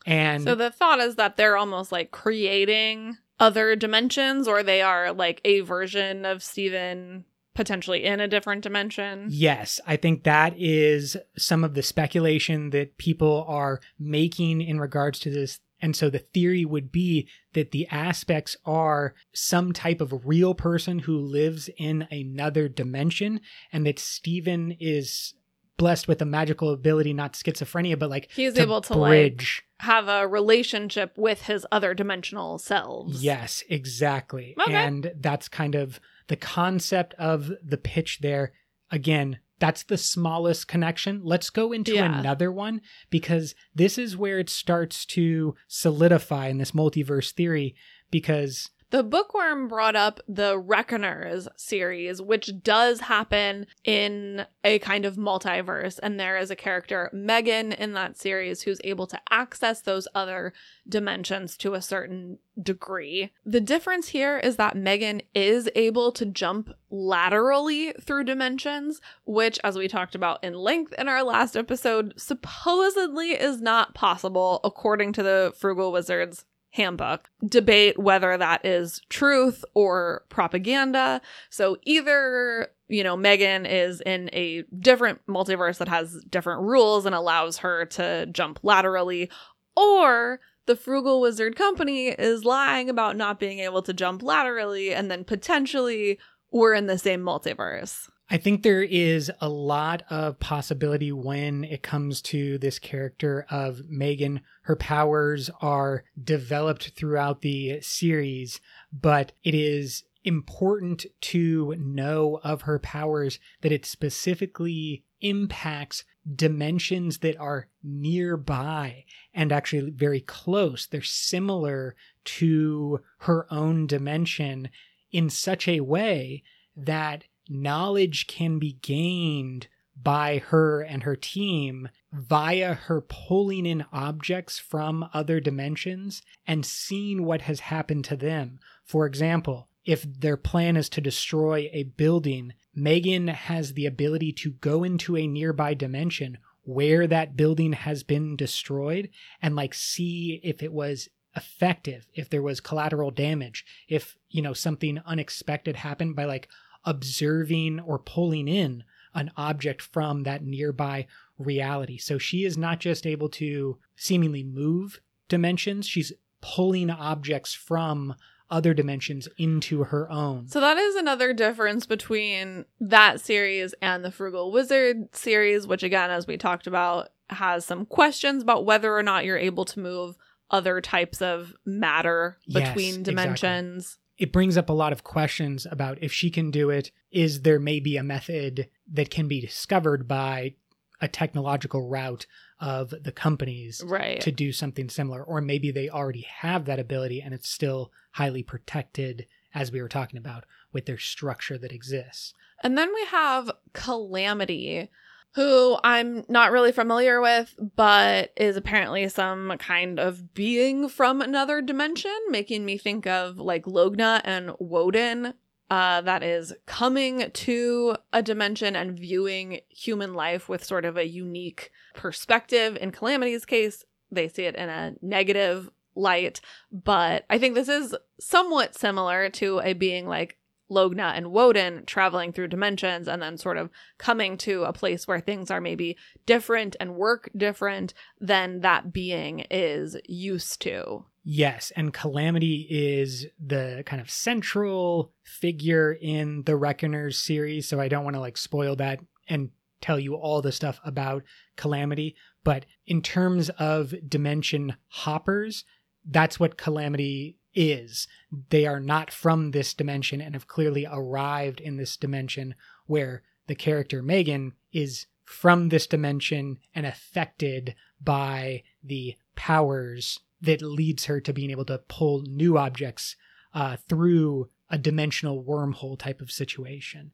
And 0.06 0.44
So 0.44 0.54
the 0.54 0.70
thought 0.70 1.00
is 1.00 1.16
that 1.16 1.36
they're 1.36 1.56
almost 1.56 1.92
like 1.92 2.10
creating 2.10 3.18
other 3.38 3.74
dimensions, 3.74 4.46
or 4.46 4.62
they 4.62 4.82
are 4.82 5.12
like 5.12 5.40
a 5.44 5.60
version 5.60 6.24
of 6.24 6.42
Stephen 6.42 7.24
potentially 7.54 8.04
in 8.04 8.20
a 8.20 8.28
different 8.28 8.62
dimension. 8.62 9.26
Yes, 9.28 9.80
I 9.86 9.96
think 9.96 10.24
that 10.24 10.54
is 10.56 11.16
some 11.36 11.64
of 11.64 11.74
the 11.74 11.82
speculation 11.82 12.70
that 12.70 12.96
people 12.96 13.44
are 13.48 13.80
making 13.98 14.60
in 14.60 14.78
regards 14.78 15.18
to 15.20 15.30
this. 15.30 15.58
And 15.82 15.96
so 15.96 16.10
the 16.10 16.18
theory 16.18 16.64
would 16.64 16.92
be 16.92 17.28
that 17.54 17.70
the 17.70 17.86
aspects 17.88 18.56
are 18.64 19.14
some 19.32 19.72
type 19.72 20.00
of 20.00 20.26
real 20.26 20.54
person 20.54 21.00
who 21.00 21.18
lives 21.18 21.70
in 21.78 22.06
another 22.10 22.68
dimension, 22.68 23.40
and 23.72 23.86
that 23.86 23.98
Stephen 23.98 24.76
is 24.78 25.34
blessed 25.76 26.06
with 26.06 26.20
a 26.20 26.26
magical 26.26 26.70
ability, 26.72 27.12
not 27.14 27.32
schizophrenia, 27.32 27.98
but 27.98 28.10
like 28.10 28.28
He's 28.34 28.58
able 28.58 28.82
to, 28.82 28.94
like, 28.94 29.10
bridge. 29.10 29.64
Have 29.78 30.08
a 30.08 30.28
relationship 30.28 31.16
with 31.16 31.42
his 31.42 31.66
other 31.72 31.94
dimensional 31.94 32.58
selves. 32.58 33.24
Yes, 33.24 33.64
exactly. 33.70 34.54
Okay. 34.60 34.74
And 34.74 35.12
that's 35.16 35.48
kind 35.48 35.74
of 35.74 35.98
the 36.26 36.36
concept 36.36 37.14
of 37.14 37.50
the 37.64 37.78
pitch 37.78 38.18
there. 38.20 38.52
Again, 38.90 39.38
that's 39.60 39.84
the 39.84 39.96
smallest 39.98 40.66
connection. 40.66 41.20
Let's 41.22 41.50
go 41.50 41.70
into 41.72 41.94
Yeah. 41.94 42.18
another 42.18 42.50
one 42.50 42.80
because 43.10 43.54
this 43.74 43.96
is 43.98 44.16
where 44.16 44.38
it 44.40 44.50
starts 44.50 45.04
to 45.06 45.54
solidify 45.68 46.48
in 46.48 46.58
this 46.58 46.72
multiverse 46.72 47.30
theory 47.30 47.76
because 48.10 48.70
The 48.90 49.04
bookworm 49.04 49.68
brought 49.68 49.94
up 49.94 50.20
the 50.28 50.58
Reckoners 50.58 51.48
series, 51.56 52.20
which 52.20 52.50
does 52.62 53.00
happen 53.00 53.66
in 53.84 54.46
a 54.64 54.80
kind 54.80 55.04
of 55.04 55.14
multiverse. 55.14 56.00
And 56.02 56.18
there 56.18 56.36
is 56.36 56.50
a 56.50 56.56
character, 56.56 57.08
Megan, 57.12 57.70
in 57.70 57.92
that 57.92 58.18
series 58.18 58.62
who's 58.62 58.80
able 58.82 59.06
to 59.06 59.20
access 59.30 59.80
those 59.80 60.08
other 60.12 60.52
dimensions 60.88 61.56
to 61.58 61.74
a 61.74 61.82
certain 61.82 62.38
degree. 62.60 63.30
The 63.46 63.60
difference 63.60 64.08
here 64.08 64.38
is 64.38 64.56
that 64.56 64.76
Megan 64.76 65.22
is 65.34 65.70
able 65.76 66.10
to 66.12 66.26
jump 66.26 66.70
laterally 66.90 67.92
through 67.92 68.24
dimensions, 68.24 69.00
which, 69.24 69.60
as 69.62 69.78
we 69.78 69.86
talked 69.86 70.16
about 70.16 70.42
in 70.42 70.54
length 70.54 70.92
in 70.98 71.08
our 71.08 71.22
last 71.22 71.56
episode, 71.56 72.14
supposedly 72.16 73.30
is 73.30 73.62
not 73.62 73.94
possible 73.94 74.60
according 74.64 75.12
to 75.12 75.22
the 75.22 75.52
Frugal 75.56 75.92
Wizard's 75.92 76.44
handbook. 76.70 77.28
Debate 77.44 77.98
whether 77.98 78.36
that 78.36 78.64
is 78.64 79.00
truth 79.08 79.64
or 79.74 80.24
propaganda. 80.28 81.20
So 81.50 81.76
either, 81.82 82.68
you 82.88 83.02
know, 83.02 83.16
Megan 83.16 83.66
is 83.66 84.00
in 84.02 84.30
a 84.32 84.62
different 84.78 85.20
multiverse 85.28 85.78
that 85.78 85.88
has 85.88 86.22
different 86.30 86.62
rules 86.62 87.06
and 87.06 87.14
allows 87.14 87.58
her 87.58 87.84
to 87.86 88.26
jump 88.26 88.60
laterally, 88.62 89.30
or 89.76 90.40
the 90.66 90.76
Frugal 90.76 91.20
Wizard 91.20 91.56
Company 91.56 92.08
is 92.08 92.44
lying 92.44 92.88
about 92.88 93.16
not 93.16 93.40
being 93.40 93.58
able 93.58 93.82
to 93.82 93.92
jump 93.92 94.22
laterally 94.22 94.94
and 94.94 95.10
then 95.10 95.24
potentially 95.24 96.18
we're 96.52 96.74
in 96.74 96.86
the 96.86 96.98
same 96.98 97.20
multiverse. 97.20 98.08
I 98.32 98.36
think 98.36 98.62
there 98.62 98.82
is 98.82 99.30
a 99.40 99.48
lot 99.48 100.04
of 100.08 100.38
possibility 100.38 101.10
when 101.10 101.64
it 101.64 101.82
comes 101.82 102.22
to 102.22 102.58
this 102.58 102.78
character 102.78 103.44
of 103.50 103.82
Megan. 103.88 104.42
Her 104.62 104.76
powers 104.76 105.50
are 105.60 106.04
developed 106.22 106.92
throughout 106.94 107.40
the 107.40 107.80
series, 107.80 108.60
but 108.92 109.32
it 109.42 109.56
is 109.56 110.04
important 110.22 111.06
to 111.20 111.74
know 111.76 112.38
of 112.44 112.62
her 112.62 112.78
powers 112.78 113.40
that 113.62 113.72
it 113.72 113.84
specifically 113.84 115.02
impacts 115.20 116.04
dimensions 116.32 117.18
that 117.18 117.36
are 117.38 117.66
nearby 117.82 119.06
and 119.34 119.50
actually 119.50 119.90
very 119.90 120.20
close. 120.20 120.86
They're 120.86 121.02
similar 121.02 121.96
to 122.24 123.00
her 123.20 123.52
own 123.52 123.88
dimension 123.88 124.68
in 125.10 125.30
such 125.30 125.66
a 125.66 125.80
way 125.80 126.44
that 126.76 127.24
knowledge 127.50 128.26
can 128.26 128.58
be 128.58 128.78
gained 128.80 129.68
by 130.02 130.38
her 130.38 130.80
and 130.80 131.02
her 131.02 131.16
team 131.16 131.88
via 132.12 132.74
her 132.74 133.00
pulling 133.00 133.66
in 133.66 133.84
objects 133.92 134.58
from 134.58 135.08
other 135.12 135.40
dimensions 135.40 136.22
and 136.46 136.64
seeing 136.64 137.24
what 137.24 137.42
has 137.42 137.60
happened 137.60 138.04
to 138.04 138.16
them. 138.16 138.58
For 138.84 139.06
example, 139.06 139.68
if 139.84 140.02
their 140.02 140.36
plan 140.36 140.76
is 140.76 140.88
to 140.90 141.00
destroy 141.00 141.68
a 141.72 141.84
building, 141.84 142.54
Megan 142.74 143.28
has 143.28 143.74
the 143.74 143.86
ability 143.86 144.32
to 144.32 144.52
go 144.52 144.84
into 144.84 145.16
a 145.16 145.26
nearby 145.26 145.74
dimension 145.74 146.38
where 146.62 147.06
that 147.06 147.36
building 147.36 147.72
has 147.72 148.02
been 148.02 148.36
destroyed 148.36 149.10
and 149.42 149.56
like 149.56 149.74
see 149.74 150.40
if 150.42 150.62
it 150.62 150.72
was 150.72 151.08
effective, 151.36 152.06
if 152.14 152.28
there 152.28 152.42
was 152.42 152.60
collateral 152.60 153.10
damage, 153.10 153.64
if, 153.88 154.16
you 154.28 154.42
know, 154.42 154.52
something 154.52 155.00
unexpected 155.06 155.76
happened 155.76 156.16
by 156.16 156.24
like 156.24 156.48
observing 156.84 157.80
or 157.80 157.98
pulling 157.98 158.48
in 158.48 158.84
an 159.14 159.30
object 159.36 159.82
from 159.82 160.22
that 160.22 160.42
nearby 160.44 161.06
reality. 161.38 161.98
So 161.98 162.18
she 162.18 162.44
is 162.44 162.56
not 162.56 162.78
just 162.80 163.06
able 163.06 163.28
to 163.30 163.78
seemingly 163.96 164.42
move 164.44 165.00
dimensions, 165.28 165.86
she's 165.86 166.12
pulling 166.40 166.90
objects 166.90 167.52
from 167.54 168.14
other 168.50 168.74
dimensions 168.74 169.28
into 169.38 169.84
her 169.84 170.10
own. 170.10 170.48
So 170.48 170.60
that 170.60 170.76
is 170.76 170.96
another 170.96 171.32
difference 171.32 171.86
between 171.86 172.64
that 172.80 173.20
series 173.20 173.74
and 173.80 174.04
the 174.04 174.10
Frugal 174.10 174.50
Wizard 174.50 175.14
series, 175.14 175.66
which 175.66 175.82
again, 175.84 176.10
as 176.10 176.26
we 176.26 176.36
talked 176.36 176.66
about, 176.66 177.10
has 177.28 177.64
some 177.64 177.86
questions 177.86 178.42
about 178.42 178.64
whether 178.64 178.92
or 178.96 179.04
not 179.04 179.24
you're 179.24 179.38
able 179.38 179.64
to 179.66 179.78
move 179.78 180.16
other 180.50 180.80
types 180.80 181.22
of 181.22 181.54
matter 181.64 182.38
between 182.52 182.94
Yes, 182.96 183.02
dimensions. 183.04 183.84
exactly. 183.84 183.99
It 184.20 184.32
brings 184.32 184.56
up 184.58 184.68
a 184.68 184.74
lot 184.74 184.92
of 184.92 185.02
questions 185.02 185.66
about 185.70 185.98
if 186.02 186.12
she 186.12 186.30
can 186.30 186.50
do 186.50 186.68
it, 186.70 186.92
is 187.10 187.40
there 187.42 187.58
maybe 187.58 187.96
a 187.96 188.02
method 188.04 188.68
that 188.92 189.10
can 189.10 189.26
be 189.28 189.40
discovered 189.40 190.06
by 190.06 190.54
a 191.00 191.08
technological 191.08 191.88
route 191.88 192.26
of 192.60 192.90
the 193.02 193.12
companies 193.12 193.82
Right. 193.84 194.20
to 194.20 194.30
do 194.30 194.52
something 194.52 194.90
similar 194.90 195.24
or 195.24 195.40
maybe 195.40 195.70
they 195.70 195.88
already 195.88 196.26
have 196.28 196.66
that 196.66 196.78
ability 196.78 197.22
and 197.22 197.32
it's 197.32 197.48
still 197.48 197.90
highly 198.12 198.42
protected 198.42 199.26
as 199.54 199.72
we 199.72 199.80
were 199.80 199.88
talking 199.88 200.18
about 200.18 200.44
with 200.70 200.84
their 200.84 200.98
structure 200.98 201.56
that 201.56 201.72
exists 201.72 202.34
And 202.62 202.76
then 202.76 202.92
we 202.94 203.04
have 203.06 203.50
Calamity, 203.72 204.90
who 205.34 205.78
I'm 205.84 206.24
not 206.28 206.50
really 206.50 206.72
familiar 206.72 207.20
with, 207.20 207.54
but 207.76 208.32
is 208.36 208.56
apparently 208.56 209.08
some 209.08 209.56
kind 209.58 210.00
of 210.00 210.34
being 210.34 210.88
from 210.88 211.20
another 211.20 211.62
dimension, 211.62 212.16
making 212.28 212.64
me 212.64 212.78
think 212.78 213.06
of 213.06 213.38
like 213.38 213.64
Logna 213.64 214.20
and 214.24 214.52
Woden. 214.58 215.34
Uh, 215.70 216.00
that 216.00 216.24
is 216.24 216.52
coming 216.66 217.30
to 217.30 217.94
a 218.12 218.24
dimension 218.24 218.74
and 218.74 218.98
viewing 218.98 219.60
human 219.68 220.14
life 220.14 220.48
with 220.48 220.64
sort 220.64 220.84
of 220.84 220.96
a 220.96 221.06
unique 221.06 221.70
perspective. 221.94 222.76
In 222.80 222.90
Calamity's 222.90 223.44
case, 223.44 223.84
they 224.10 224.26
see 224.26 224.46
it 224.46 224.56
in 224.56 224.68
a 224.68 224.94
negative 225.00 225.70
light, 225.94 226.40
but 226.72 227.24
I 227.30 227.38
think 227.38 227.54
this 227.54 227.68
is 227.68 227.94
somewhat 228.18 228.74
similar 228.74 229.28
to 229.30 229.60
a 229.60 229.74
being 229.74 230.08
like 230.08 230.39
Logna 230.70 231.16
and 231.16 231.32
Woden 231.32 231.84
traveling 231.86 232.32
through 232.32 232.48
dimensions 232.48 233.08
and 233.08 233.20
then 233.20 233.36
sort 233.36 233.56
of 233.56 233.70
coming 233.98 234.36
to 234.38 234.64
a 234.64 234.72
place 234.72 235.06
where 235.06 235.20
things 235.20 235.50
are 235.50 235.60
maybe 235.60 235.96
different 236.26 236.76
and 236.80 236.94
work 236.94 237.30
different 237.36 237.92
than 238.20 238.60
that 238.60 238.92
being 238.92 239.40
is 239.50 239.96
used 240.06 240.62
to. 240.62 241.04
Yes, 241.22 241.70
and 241.76 241.92
Calamity 241.92 242.66
is 242.70 243.26
the 243.38 243.82
kind 243.84 244.00
of 244.00 244.10
central 244.10 245.12
figure 245.22 245.92
in 246.00 246.44
the 246.44 246.56
Reckoners 246.56 247.18
series, 247.18 247.68
so 247.68 247.78
I 247.78 247.88
don't 247.88 248.04
want 248.04 248.14
to 248.14 248.20
like 248.20 248.38
spoil 248.38 248.74
that 248.76 249.00
and 249.28 249.50
tell 249.80 249.98
you 249.98 250.14
all 250.14 250.40
the 250.40 250.52
stuff 250.52 250.80
about 250.84 251.22
Calamity, 251.56 252.16
but 252.44 252.66
in 252.86 253.02
terms 253.02 253.50
of 253.58 253.94
dimension 254.08 254.76
hoppers, 254.88 255.64
that's 256.08 256.40
what 256.40 256.56
Calamity 256.56 257.36
is. 257.54 258.06
They 258.50 258.66
are 258.66 258.80
not 258.80 259.10
from 259.10 259.50
this 259.50 259.74
dimension 259.74 260.20
and 260.20 260.34
have 260.34 260.46
clearly 260.46 260.86
arrived 260.90 261.60
in 261.60 261.76
this 261.76 261.96
dimension 261.96 262.54
where 262.86 263.22
the 263.46 263.54
character 263.54 264.02
Megan 264.02 264.54
is 264.72 265.06
from 265.24 265.68
this 265.68 265.86
dimension 265.86 266.58
and 266.74 266.86
affected 266.86 267.74
by 268.00 268.62
the 268.82 269.16
powers 269.36 270.20
that 270.40 270.62
leads 270.62 271.04
her 271.04 271.20
to 271.20 271.32
being 271.32 271.50
able 271.50 271.64
to 271.66 271.78
pull 271.88 272.22
new 272.22 272.56
objects 272.58 273.16
uh, 273.54 273.76
through 273.88 274.48
a 274.70 274.78
dimensional 274.78 275.42
wormhole 275.44 275.98
type 275.98 276.20
of 276.20 276.30
situation. 276.30 277.12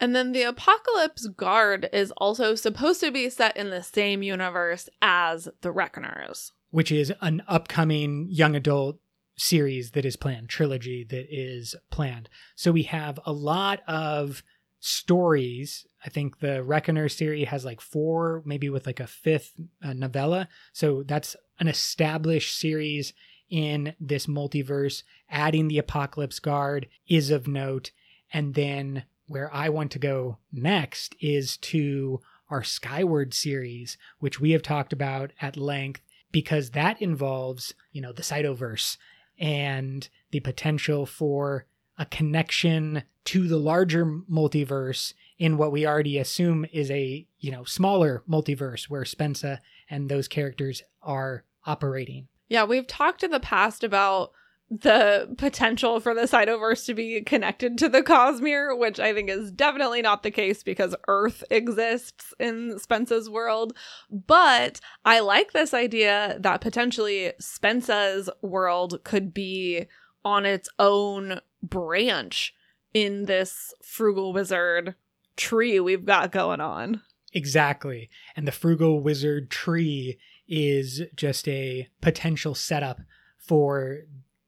And 0.00 0.14
then 0.14 0.32
the 0.32 0.42
Apocalypse 0.42 1.28
Guard 1.28 1.88
is 1.92 2.10
also 2.16 2.54
supposed 2.54 3.00
to 3.00 3.10
be 3.10 3.30
set 3.30 3.56
in 3.56 3.70
the 3.70 3.82
same 3.82 4.22
universe 4.22 4.88
as 5.00 5.48
the 5.60 5.70
Reckoners. 5.70 6.52
which 6.70 6.90
is 6.90 7.12
an 7.20 7.40
upcoming 7.46 8.26
young 8.28 8.56
adult 8.56 8.98
series 9.36 9.92
that 9.92 10.04
is 10.04 10.16
planned, 10.16 10.48
trilogy 10.48 11.04
that 11.04 11.26
is 11.30 11.74
planned. 11.90 12.28
So 12.54 12.72
we 12.72 12.84
have 12.84 13.18
a 13.24 13.32
lot 13.32 13.80
of 13.88 14.42
stories. 14.80 15.86
I 16.04 16.10
think 16.10 16.40
the 16.40 16.62
Reckoner 16.62 17.08
series 17.08 17.48
has 17.48 17.64
like 17.64 17.80
four, 17.80 18.42
maybe 18.44 18.68
with 18.68 18.86
like 18.86 19.00
a 19.00 19.06
fifth 19.06 19.52
uh, 19.82 19.94
novella. 19.94 20.48
So 20.72 21.02
that's 21.02 21.36
an 21.58 21.68
established 21.68 22.58
series 22.58 23.12
in 23.48 23.94
this 23.98 24.26
multiverse. 24.26 25.02
Adding 25.30 25.68
the 25.68 25.78
Apocalypse 25.78 26.38
Guard 26.38 26.88
is 27.08 27.30
of 27.30 27.48
note. 27.48 27.90
And 28.32 28.54
then 28.54 29.04
where 29.26 29.52
I 29.54 29.68
want 29.68 29.90
to 29.92 29.98
go 29.98 30.38
next 30.52 31.14
is 31.20 31.56
to 31.58 32.20
our 32.50 32.62
Skyward 32.62 33.32
series, 33.32 33.96
which 34.18 34.38
we 34.38 34.50
have 34.50 34.62
talked 34.62 34.92
about 34.92 35.32
at 35.40 35.56
length 35.56 36.02
because 36.30 36.70
that 36.70 37.00
involves, 37.00 37.74
you 37.90 38.02
know, 38.02 38.12
the 38.12 38.22
Cytoverse 38.22 38.96
and 39.38 40.08
the 40.30 40.40
potential 40.40 41.06
for 41.06 41.66
a 41.98 42.06
connection 42.06 43.02
to 43.24 43.48
the 43.48 43.56
larger 43.56 44.04
multiverse 44.04 45.14
in 45.38 45.56
what 45.56 45.72
we 45.72 45.86
already 45.86 46.18
assume 46.18 46.66
is 46.72 46.90
a, 46.90 47.26
you 47.38 47.50
know, 47.50 47.64
smaller 47.64 48.22
multiverse 48.28 48.84
where 48.84 49.02
Spensa 49.02 49.58
and 49.88 50.08
those 50.08 50.28
characters 50.28 50.82
are 51.02 51.44
operating. 51.66 52.28
Yeah, 52.48 52.64
we've 52.64 52.86
talked 52.86 53.22
in 53.22 53.30
the 53.30 53.40
past 53.40 53.82
about 53.82 54.32
the 54.70 55.34
potential 55.38 56.00
for 56.00 56.14
the 56.14 56.22
Cytoverse 56.22 56.86
to 56.86 56.94
be 56.94 57.20
connected 57.22 57.78
to 57.78 57.88
the 57.88 58.02
Cosmere, 58.02 58.76
which 58.76 58.98
I 58.98 59.12
think 59.12 59.28
is 59.30 59.52
definitely 59.52 60.02
not 60.02 60.22
the 60.22 60.30
case 60.30 60.62
because 60.62 60.96
Earth 61.06 61.44
exists 61.50 62.32
in 62.40 62.78
Spensa's 62.78 63.28
world. 63.28 63.76
But 64.10 64.80
I 65.04 65.20
like 65.20 65.52
this 65.52 65.74
idea 65.74 66.38
that 66.40 66.60
potentially 66.60 67.32
Spensa's 67.40 68.30
world 68.42 69.00
could 69.04 69.34
be 69.34 69.86
on 70.24 70.46
its 70.46 70.68
own 70.78 71.40
branch 71.62 72.54
in 72.94 73.26
this 73.26 73.74
frugal 73.82 74.32
wizard 74.32 74.94
tree 75.36 75.78
we've 75.80 76.04
got 76.04 76.32
going 76.32 76.60
on. 76.60 77.02
Exactly. 77.32 78.08
And 78.36 78.46
the 78.46 78.52
frugal 78.52 79.00
wizard 79.00 79.50
tree 79.50 80.18
is 80.46 81.02
just 81.16 81.48
a 81.48 81.88
potential 82.00 82.54
setup 82.54 83.00
for 83.36 84.00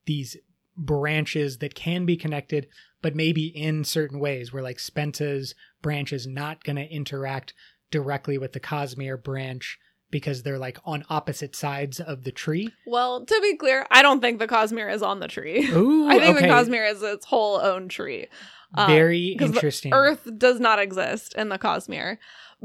these 0.06 0.36
branches 0.76 1.58
that 1.58 1.74
can 1.74 2.06
be 2.06 2.16
connected, 2.16 2.68
but 3.02 3.14
maybe 3.14 3.46
in 3.46 3.84
certain 3.84 4.18
ways 4.18 4.52
where 4.52 4.62
like 4.62 4.78
Spensa's 4.78 5.54
branch 5.82 6.12
is 6.12 6.26
not 6.26 6.64
going 6.64 6.76
to 6.76 6.90
interact 6.90 7.54
directly 7.90 8.38
with 8.38 8.52
the 8.52 8.60
Cosmere 8.60 9.22
branch 9.22 9.78
because 10.10 10.42
they're 10.42 10.58
like 10.58 10.78
on 10.84 11.04
opposite 11.10 11.56
sides 11.56 12.00
of 12.00 12.24
the 12.24 12.32
tree. 12.32 12.70
Well, 12.86 13.24
to 13.24 13.40
be 13.40 13.56
clear, 13.56 13.86
I 13.90 14.02
don't 14.02 14.20
think 14.20 14.38
the 14.38 14.46
Cosmere 14.46 14.92
is 14.92 15.02
on 15.02 15.20
the 15.20 15.28
tree. 15.28 15.68
Ooh, 15.70 16.08
I 16.08 16.18
think 16.18 16.36
okay. 16.36 16.46
the 16.46 16.52
Cosmere 16.52 16.90
is 16.90 17.02
its 17.02 17.26
whole 17.26 17.60
own 17.60 17.88
tree. 17.88 18.26
Um, 18.74 18.88
Very 18.88 19.36
interesting. 19.40 19.92
Earth 19.92 20.28
does 20.38 20.60
not 20.60 20.78
exist 20.78 21.34
in 21.34 21.48
the 21.48 21.58
Cosmere. 21.58 22.18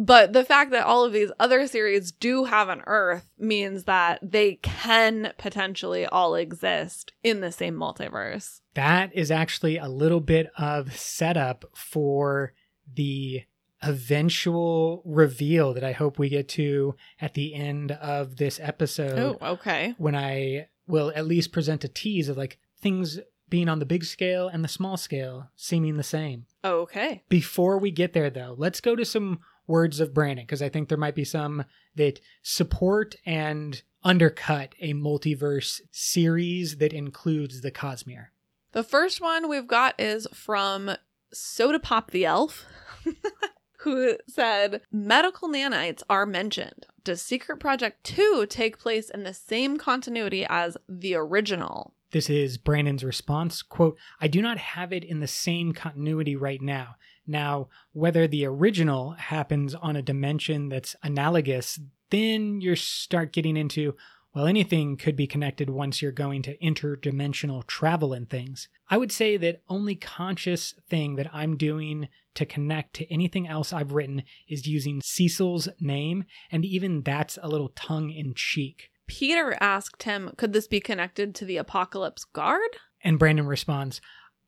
But 0.03 0.34
the 0.34 0.43
fact 0.43 0.72
that 0.72 0.84
all 0.84 1.05
of 1.05 1.13
these 1.13 1.31
other 1.39 1.67
series 1.67 2.12
do 2.12 2.46
have 2.46 2.70
an 2.70 2.81
Earth 2.88 3.29
means 3.38 3.84
that 3.84 4.17
they 4.24 4.55
can 4.55 5.31
potentially 5.38 6.08
all 6.08 6.34
exist 6.34 7.13
in 7.24 7.41
the 7.41 7.51
same 7.51 7.75
multiverse. 7.75 8.62
that 8.74 9.13
is 9.13 9.29
actually 9.29 9.77
a 9.77 9.88
little 9.88 10.20
bit 10.22 10.50
of 10.58 10.98
setup 10.98 11.65
for 11.75 12.53
the 12.91 13.43
eventual 13.84 15.03
reveal 15.05 15.72
that 15.75 15.84
I 15.84 15.91
hope 15.91 16.17
we 16.17 16.29
get 16.29 16.48
to 16.50 16.96
at 17.20 17.36
the 17.36 17.53
end 17.53 17.91
of 17.91 18.38
this 18.38 18.60
episode. 18.60 19.38
Oh, 19.39 19.51
okay. 19.53 19.93
when 20.00 20.15
I 20.15 20.67
will 20.88 21.12
at 21.15 21.27
least 21.27 21.51
present 21.51 21.84
a 21.84 21.88
tease 21.88 22.27
of 22.27 22.38
like 22.38 22.58
things 22.79 23.20
being 23.50 23.70
on 23.70 23.77
the 23.77 23.86
big 23.86 24.03
scale 24.03 24.48
and 24.48 24.63
the 24.63 24.67
small 24.70 24.98
scale 24.98 25.51
seeming 25.55 25.98
the 25.98 26.03
same. 26.03 26.46
Okay. 26.65 27.24
Before 27.29 27.77
we 27.77 27.91
get 27.91 28.13
there, 28.13 28.31
though, 28.31 28.55
let's 28.58 28.81
go 28.81 28.96
to 28.96 29.05
some 29.05 29.41
words 29.68 30.00
of 30.00 30.13
Brandon 30.13 30.46
because 30.46 30.62
I 30.62 30.70
think 30.70 30.89
there 30.89 30.98
might 30.98 31.15
be 31.15 31.25
some 31.25 31.65
that 31.96 32.20
support 32.44 33.15
and 33.25 33.82
undercut 34.03 34.74
a 34.80 34.94
multiverse 34.94 35.82
series 35.91 36.77
that 36.77 36.94
includes 36.94 37.62
the 37.62 37.72
Cosmere. 37.72 38.27
The 38.72 38.84
first 38.84 39.22
one 39.22 39.50
we've 39.50 39.68
got 39.68 40.00
is 40.00 40.27
from 40.34 40.91
Soda 41.34 41.80
Pop 41.80 42.12
the 42.12 42.25
Elf, 42.25 42.65
who 43.80 44.18
said 44.27 44.82
medical 44.91 45.50
nanites 45.50 46.03
are 46.10 46.25
mentioned. 46.25 46.86
Does 47.03 47.22
Secret 47.22 47.60
Project 47.60 48.03
2 48.03 48.46
take 48.50 48.80
place 48.80 49.10
in 49.10 49.24
the 49.24 49.34
same 49.34 49.77
continuity 49.77 50.46
as 50.48 50.77
the 50.88 51.15
original? 51.15 51.94
This 52.12 52.30
is 52.30 52.58
Brandon's 52.58 53.03
response 53.03 53.62
quote, 53.62 53.98
I 54.20 54.27
do 54.27 54.41
not 54.41 54.58
have 54.58 54.94
it 54.94 55.03
in 55.03 55.20
the 55.20 55.27
same 55.27 55.74
continuity 55.74 56.36
right 56.36 56.62
now. 56.62 56.96
Now, 57.28 57.70
whether 57.94 58.28
the 58.28 58.46
original 58.46 59.12
happens 59.12 59.75
on 59.75 59.96
a 59.96 60.01
dimension 60.01 60.70
that's 60.70 60.96
analogous, 61.04 61.80
then 62.10 62.62
you 62.62 62.75
start 62.75 63.32
getting 63.32 63.56
into, 63.56 63.96
well, 64.34 64.48
anything 64.48 64.98
could 64.98 65.16
be 65.16 65.28
connected 65.28 65.70
once 65.70 66.01
you're 66.01 66.12
going 66.12 66.42
to 66.44 66.58
interdimensional 66.58 67.66
travel 67.68 68.13
and 68.13 68.30
things. 68.30 68.68
I 68.90 68.98
would 68.98 69.12
say 69.12 69.38
that 69.38 69.62
only 69.70 69.96
conscious 69.96 70.74
thing 70.90 71.16
that 71.16 71.30
I'm 71.34 71.58
doing 71.58 72.10
to 72.36 72.46
connect 72.46 72.96
to 72.96 73.13
anything 73.13 73.48
else 73.48 73.74
I've 73.74 73.94
written 73.94 74.24
is 74.48 74.68
using 74.68 75.01
Cecil's 75.04 75.70
name, 75.80 76.24
and 76.50 76.66
even 76.66 77.01
that's 77.01 77.38
a 77.42 77.50
little 77.50 77.70
tongue 77.75 78.10
in 78.10 78.34
cheek. 78.34 78.90
Peter 79.08 79.58
asked 79.60 80.04
him, 80.04 80.32
could 80.38 80.54
this 80.54 80.68
be 80.68 80.80
connected 80.80 81.36
to 81.36 81.46
the 81.46 81.58
Apocalypse 81.58 82.24
Guard? 82.24 82.78
And 83.04 83.20
Brandon 83.20 83.46
responds, 83.46 84.00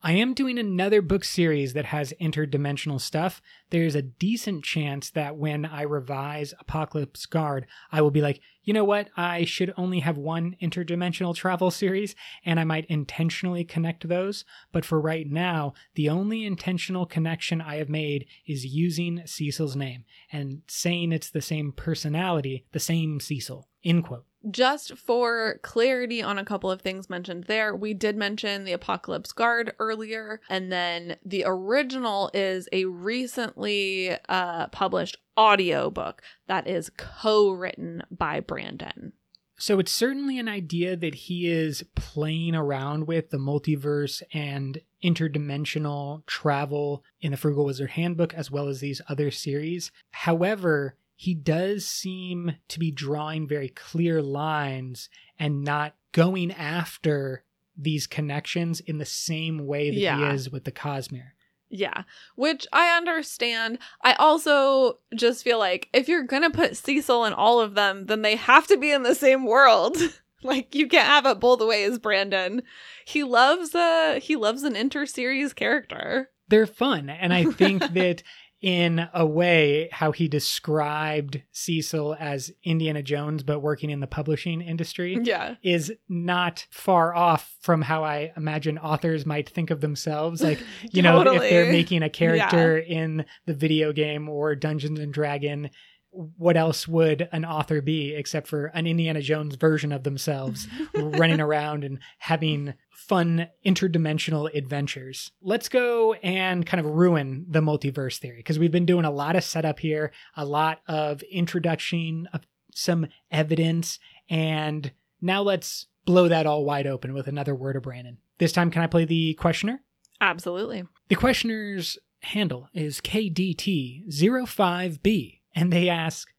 I 0.06 0.12
am 0.14 0.34
doing 0.34 0.60
another 0.60 1.02
book 1.02 1.24
series 1.24 1.72
that 1.74 1.86
has 1.86 2.14
interdimensional 2.20 3.00
stuff. 3.00 3.42
There's 3.70 3.96
a 3.96 4.02
decent 4.02 4.66
chance 4.66 5.10
that 5.12 5.38
when 5.38 5.66
I 5.66 5.84
revise 5.84 6.54
Apocalypse 6.60 7.26
Guard, 7.26 7.68
I 7.90 8.02
will 8.02 8.12
be 8.12 8.20
like, 8.20 8.42
you 8.64 8.74
know 8.74 8.84
what? 8.84 9.08
I 9.16 9.46
should 9.46 9.74
only 9.78 10.02
have 10.02 10.18
one 10.18 10.58
interdimensional 10.62 11.34
travel 11.34 11.72
series, 11.72 12.16
and 12.44 12.60
I 12.60 12.66
might 12.66 12.86
intentionally 12.88 13.64
connect 13.64 14.10
those. 14.10 14.44
But 14.74 14.84
for 14.84 15.00
right 15.00 15.26
now, 15.26 15.74
the 15.96 16.10
only 16.10 16.44
intentional 16.44 17.06
connection 17.06 17.62
I 17.62 17.78
have 17.78 17.90
made 17.90 18.26
is 18.46 18.66
using 18.66 19.22
Cecil's 19.26 19.78
name 19.78 20.04
and 20.34 20.64
saying 20.68 21.14
it's 21.14 21.30
the 21.30 21.42
same 21.42 21.72
personality, 21.72 22.66
the 22.74 22.80
same 22.82 23.22
Cecil. 23.22 23.70
End 23.86 24.04
quote. 24.04 24.26
Just 24.52 24.98
for 24.98 25.60
clarity 25.62 26.22
on 26.22 26.38
a 26.38 26.46
couple 26.46 26.70
of 26.70 26.82
things 26.82 27.10
mentioned 27.10 27.46
there, 27.46 27.74
we 27.76 27.94
did 27.94 28.18
mention 28.18 28.66
the 28.66 28.74
Apocalypse 28.74 29.32
Guard 29.32 29.74
earlier, 29.80 30.42
and 30.50 30.72
then 30.72 31.16
the 31.24 31.44
original 31.46 32.30
is 32.34 32.68
a 32.74 32.86
recently 32.86 34.18
uh, 34.28 34.68
published 34.68 35.18
audiobook 35.38 36.22
that 36.48 36.68
is 36.68 36.92
co 36.98 37.52
written 37.52 38.04
by 38.12 38.42
Brandon. 38.42 39.14
So 39.58 39.80
it's 39.80 39.94
certainly 39.94 40.40
an 40.40 40.50
idea 40.50 40.98
that 40.98 41.16
he 41.16 41.48
is 41.48 41.86
playing 41.96 42.54
around 42.54 43.08
with 43.08 43.30
the 43.30 43.38
multiverse 43.38 44.22
and 44.34 44.82
interdimensional 45.02 46.26
travel 46.26 47.04
in 47.22 47.32
the 47.32 47.38
Frugal 47.38 47.66
Wizard 47.66 47.92
Handbook 47.92 48.34
as 48.34 48.52
well 48.52 48.68
as 48.68 48.82
these 48.82 49.02
other 49.08 49.32
series. 49.32 49.92
However, 50.12 50.98
he 51.24 51.34
does 51.34 51.86
seem 51.88 52.56
to 52.68 52.80
be 52.80 52.92
drawing 52.92 53.48
very 53.48 53.70
clear 53.70 54.22
lines 54.22 55.10
and 55.40 55.64
not 55.64 55.96
going 56.12 56.52
after 56.52 57.44
these 57.78 58.08
connections 58.08 58.80
in 58.82 58.98
the 58.98 59.06
same 59.06 59.66
way 59.66 59.90
that 59.90 60.00
Yeah. 60.00 60.18
he 60.30 60.36
is 60.36 60.50
with 60.52 60.64
the 60.66 60.72
Cosmere. 60.72 61.32
Yeah, 61.70 62.04
which 62.36 62.68
I 62.74 62.96
understand. 62.98 63.80
I 64.04 64.14
also 64.14 65.00
just 65.16 65.44
feel 65.44 65.58
like 65.58 65.90
if 65.94 66.08
you're 66.08 66.24
going 66.24 66.44
to 66.44 66.50
put 66.52 66.78
Cecil 66.78 67.26
in 67.26 67.34
all 67.34 67.60
of 67.62 67.74
them, 67.74 68.06
then 68.08 68.22
they 68.22 68.36
have 68.36 68.68
to 68.68 68.78
be 68.78 68.92
in 68.92 69.04
the 69.04 69.16
same 69.16 69.46
world. 69.46 69.98
like 70.44 70.76
you 70.76 70.88
can't 70.88 71.08
have 71.08 71.26
it 71.26 71.40
both 71.40 71.62
ways, 71.62 71.98
Brandon. 72.00 72.62
He 73.06 73.24
loves 73.24 73.74
uh 73.74 74.20
he 74.22 74.36
loves 74.36 74.64
an 74.64 74.76
inter-series 74.76 75.54
character. 75.54 76.30
they're 76.50 76.68
fun 76.68 77.10
and 77.10 77.34
i 77.34 77.46
think 77.46 77.82
that 77.94 78.22
in 78.64 79.08
a 79.14 79.26
way 79.26 79.90
how 79.92 80.14
he 80.14 80.28
described 80.30 81.42
cecil 81.52 82.16
as 82.18 82.50
indiana 82.64 83.04
jones 83.04 83.44
but 83.44 83.60
working 83.60 83.90
in 83.90 84.00
the 84.00 84.08
publishing 84.08 84.62
industry 84.62 85.18
Yeah. 85.22 85.56
is 85.62 85.92
not 86.08 86.66
far 86.72 87.14
off 87.14 87.54
from 87.60 87.82
how 87.82 88.06
i 88.06 88.32
imagine 88.38 88.78
authors 88.78 89.26
might 89.26 89.50
think 89.50 89.70
of 89.70 89.82
themselves. 89.82 90.42
Like 90.42 90.60
you 90.92 91.02
know 91.02 91.20
if 91.22 91.42
they're 91.42 91.72
making 91.72 92.04
a 92.04 92.10
character 92.10 92.78
in 92.78 93.26
the 93.46 93.54
video 93.54 93.92
game 93.92 94.30
or 94.30 94.56
dungeons 94.56 94.98
and 95.00 95.14
dragon 95.14 95.70
what 96.14 96.56
else 96.56 96.88
would 96.88 97.28
an 97.32 97.44
author 97.44 97.82
be 97.82 98.14
except 98.14 98.48
for 98.48 98.68
an 98.68 98.86
indiana 98.86 99.22
jones 99.22 99.56
version 99.56 99.92
of 99.92 100.04
themselves 100.04 100.68
running 100.96 101.42
around 101.42 101.84
and 101.84 102.00
having 102.20 102.76
fun 103.08 103.48
interdimensional 103.66 104.54
adventures. 104.56 105.32
Let's 105.42 105.68
go 105.70 106.14
and 106.14 106.66
kind 106.66 106.84
of 106.84 106.92
ruin 106.92 107.46
the 107.50 107.62
multiverse 107.62 108.18
theory 108.18 108.38
because 108.38 108.58
we've 108.58 108.72
been 108.72 108.86
doing 108.86 109.06
a 109.06 109.12
lot 109.12 109.36
of 109.36 109.44
setup 109.44 109.80
here, 109.80 110.12
a 110.36 110.46
lot 110.46 110.80
of 110.88 111.22
introduction 111.24 112.30
of 112.34 112.42
some 112.74 113.08
evidence, 113.30 114.00
and 114.30 114.94
now 115.22 115.42
let's 115.42 115.88
blow 116.06 116.30
that 116.30 116.46
all 116.46 116.66
wide 116.66 116.88
open 116.88 117.14
with 117.14 117.28
another 117.28 117.54
word 117.54 117.76
of 117.76 117.84
Brandon. 117.84 118.18
This 118.38 118.52
time, 118.52 118.72
can 118.72 118.82
I 118.82 118.88
play 118.88 119.06
the 119.06 119.36
questioner? 119.36 119.82
Absolutely. 120.20 120.84
The 121.10 121.16
questioner's 121.16 122.00
handle 122.22 122.68
is 122.74 123.00
KDT05B, 123.02 125.40
and 125.56 125.72
they 125.72 125.90
ask 125.90 126.30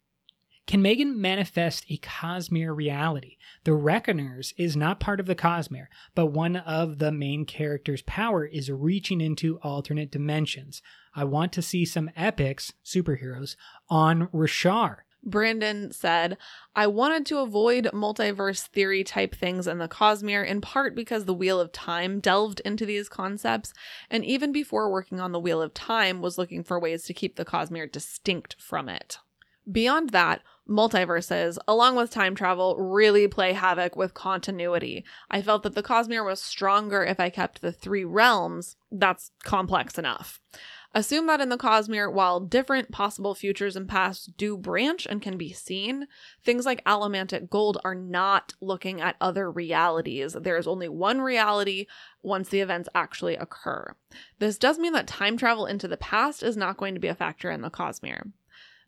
Can 0.67 0.81
Megan 0.81 1.19
manifest 1.19 1.85
a 1.89 1.97
Cosmere 1.97 2.75
reality? 2.75 3.37
The 3.63 3.73
Reckoners 3.73 4.53
is 4.57 4.75
not 4.75 4.99
part 4.99 5.19
of 5.19 5.25
the 5.25 5.35
Cosmere, 5.35 5.87
but 6.13 6.27
one 6.27 6.55
of 6.55 6.99
the 6.99 7.11
main 7.11 7.45
character's 7.45 8.01
power 8.01 8.45
is 8.45 8.71
reaching 8.71 9.21
into 9.21 9.59
alternate 9.59 10.11
dimensions. 10.11 10.81
I 11.15 11.23
want 11.23 11.53
to 11.53 11.61
see 11.61 11.85
some 11.85 12.09
epics, 12.15 12.73
superheroes, 12.83 13.55
on 13.89 14.27
Roshar. 14.27 15.04
Brandon 15.25 15.91
said, 15.91 16.37
I 16.75 16.87
wanted 16.87 17.25
to 17.27 17.39
avoid 17.39 17.85
multiverse 17.93 18.67
theory 18.67 19.03
type 19.03 19.33
things 19.33 19.65
in 19.65 19.79
the 19.79 19.87
Cosmere, 19.87 20.45
in 20.45 20.61
part 20.61 20.95
because 20.95 21.25
the 21.25 21.33
Wheel 21.33 21.59
of 21.59 21.71
Time 21.71 22.19
delved 22.19 22.59
into 22.61 22.85
these 22.85 23.09
concepts, 23.09 23.73
and 24.09 24.23
even 24.23 24.51
before 24.51 24.91
working 24.91 25.19
on 25.19 25.31
the 25.31 25.39
Wheel 25.39 25.61
of 25.61 25.73
Time, 25.73 26.21
was 26.21 26.37
looking 26.37 26.63
for 26.63 26.79
ways 26.79 27.03
to 27.05 27.13
keep 27.13 27.35
the 27.35 27.45
Cosmere 27.45 27.91
distinct 27.91 28.55
from 28.59 28.87
it. 28.87 29.17
Beyond 29.69 30.11
that, 30.11 30.41
multiverses, 30.69 31.57
along 31.67 31.95
with 31.95 32.11
time 32.11 32.35
travel, 32.35 32.77
really 32.77 33.27
play 33.27 33.53
havoc 33.53 33.95
with 33.95 34.13
continuity. 34.13 35.03
I 35.31 35.41
felt 35.41 35.63
that 35.63 35.73
the 35.73 35.83
Cosmere 35.83 36.25
was 36.25 36.41
stronger 36.41 37.03
if 37.03 37.19
I 37.19 37.31
kept 37.31 37.61
the 37.61 37.71
three 37.71 38.05
realms. 38.05 38.75
That's 38.91 39.31
complex 39.43 39.97
enough. 39.97 40.39
Assume 40.97 41.27
that 41.27 41.41
in 41.41 41.49
the 41.49 41.57
Cosmere, 41.57 42.11
while 42.11 42.39
different 42.39 42.89
possible 42.89 43.35
futures 43.35 43.75
and 43.75 43.85
pasts 43.85 44.27
do 44.37 44.55
branch 44.55 45.05
and 45.05 45.21
can 45.21 45.37
be 45.37 45.51
seen, 45.51 46.07
things 46.41 46.65
like 46.65 46.81
Allomantic 46.85 47.49
Gold 47.49 47.77
are 47.83 47.93
not 47.93 48.53
looking 48.61 49.01
at 49.01 49.17
other 49.19 49.51
realities. 49.51 50.37
There 50.39 50.55
is 50.55 50.67
only 50.67 50.87
one 50.87 51.19
reality 51.19 51.87
once 52.23 52.47
the 52.47 52.61
events 52.61 52.87
actually 52.95 53.35
occur. 53.35 53.93
This 54.39 54.57
does 54.57 54.79
mean 54.79 54.93
that 54.93 55.05
time 55.05 55.35
travel 55.35 55.65
into 55.65 55.89
the 55.89 55.97
past 55.97 56.41
is 56.41 56.55
not 56.55 56.77
going 56.77 56.93
to 56.93 57.01
be 57.01 57.09
a 57.09 57.15
factor 57.15 57.51
in 57.51 57.59
the 57.59 57.69
Cosmere. 57.69 58.31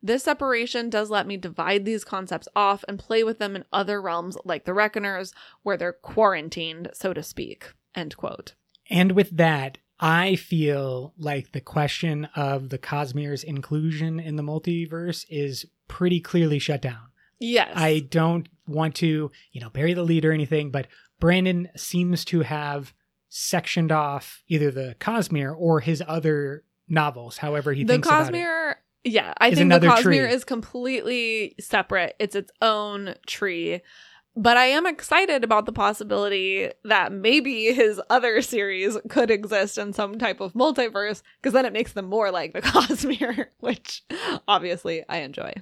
This 0.02 0.24
separation 0.24 0.88
does 0.88 1.10
let 1.10 1.26
me 1.26 1.36
divide 1.36 1.84
these 1.84 2.04
concepts 2.04 2.48
off 2.56 2.84
and 2.88 2.98
play 2.98 3.22
with 3.22 3.38
them 3.38 3.54
in 3.54 3.66
other 3.70 4.00
realms 4.00 4.38
like 4.46 4.64
the 4.64 4.72
Reckoners, 4.72 5.34
where 5.62 5.76
they're 5.76 5.92
quarantined, 5.92 6.88
so 6.94 7.12
to 7.12 7.22
speak. 7.22 7.74
End 7.94 8.16
quote. 8.16 8.54
And 8.88 9.12
with 9.12 9.36
that, 9.36 9.76
I 10.00 10.36
feel 10.36 11.12
like 11.18 11.52
the 11.52 11.60
question 11.60 12.26
of 12.36 12.68
the 12.68 12.78
Cosmere's 12.78 13.42
inclusion 13.42 14.20
in 14.20 14.36
the 14.36 14.42
multiverse 14.42 15.24
is 15.28 15.66
pretty 15.88 16.20
clearly 16.20 16.58
shut 16.58 16.82
down. 16.82 17.08
Yes. 17.40 17.72
I 17.74 18.00
don't 18.00 18.48
want 18.66 18.94
to, 18.96 19.30
you 19.52 19.60
know, 19.60 19.70
bury 19.70 19.94
the 19.94 20.02
lead 20.02 20.24
or 20.24 20.32
anything, 20.32 20.70
but 20.70 20.86
Brandon 21.20 21.68
seems 21.76 22.24
to 22.26 22.40
have 22.40 22.92
sectioned 23.28 23.92
off 23.92 24.42
either 24.48 24.70
the 24.70 24.96
Cosmere 25.00 25.54
or 25.56 25.80
his 25.80 26.02
other 26.06 26.64
novels, 26.88 27.38
however 27.38 27.72
he 27.72 27.84
the 27.84 27.94
thinks 27.94 28.08
about 28.08 28.28
it. 28.28 28.34
Cosmere, 28.34 28.74
yeah, 29.04 29.34
I 29.38 29.54
think 29.54 29.70
the 29.70 29.80
Cosmere 29.80 30.02
tree. 30.02 30.18
is 30.18 30.44
completely 30.44 31.54
separate. 31.60 32.14
It's 32.18 32.34
its 32.34 32.50
own 32.62 33.14
tree. 33.26 33.82
But 34.36 34.56
I 34.56 34.66
am 34.66 34.86
excited 34.86 35.42
about 35.42 35.66
the 35.66 35.72
possibility 35.72 36.70
that 36.84 37.12
maybe 37.12 37.72
his 37.72 38.00
other 38.08 38.40
series 38.40 38.96
could 39.08 39.30
exist 39.30 39.78
in 39.78 39.92
some 39.92 40.18
type 40.18 40.40
of 40.40 40.52
multiverse, 40.52 41.22
because 41.40 41.52
then 41.52 41.66
it 41.66 41.72
makes 41.72 41.92
them 41.92 42.06
more 42.06 42.30
like 42.30 42.52
the 42.52 42.62
Cosmere, 42.62 43.46
which 43.58 44.04
obviously 44.46 45.04
I 45.08 45.18
enjoy. 45.18 45.52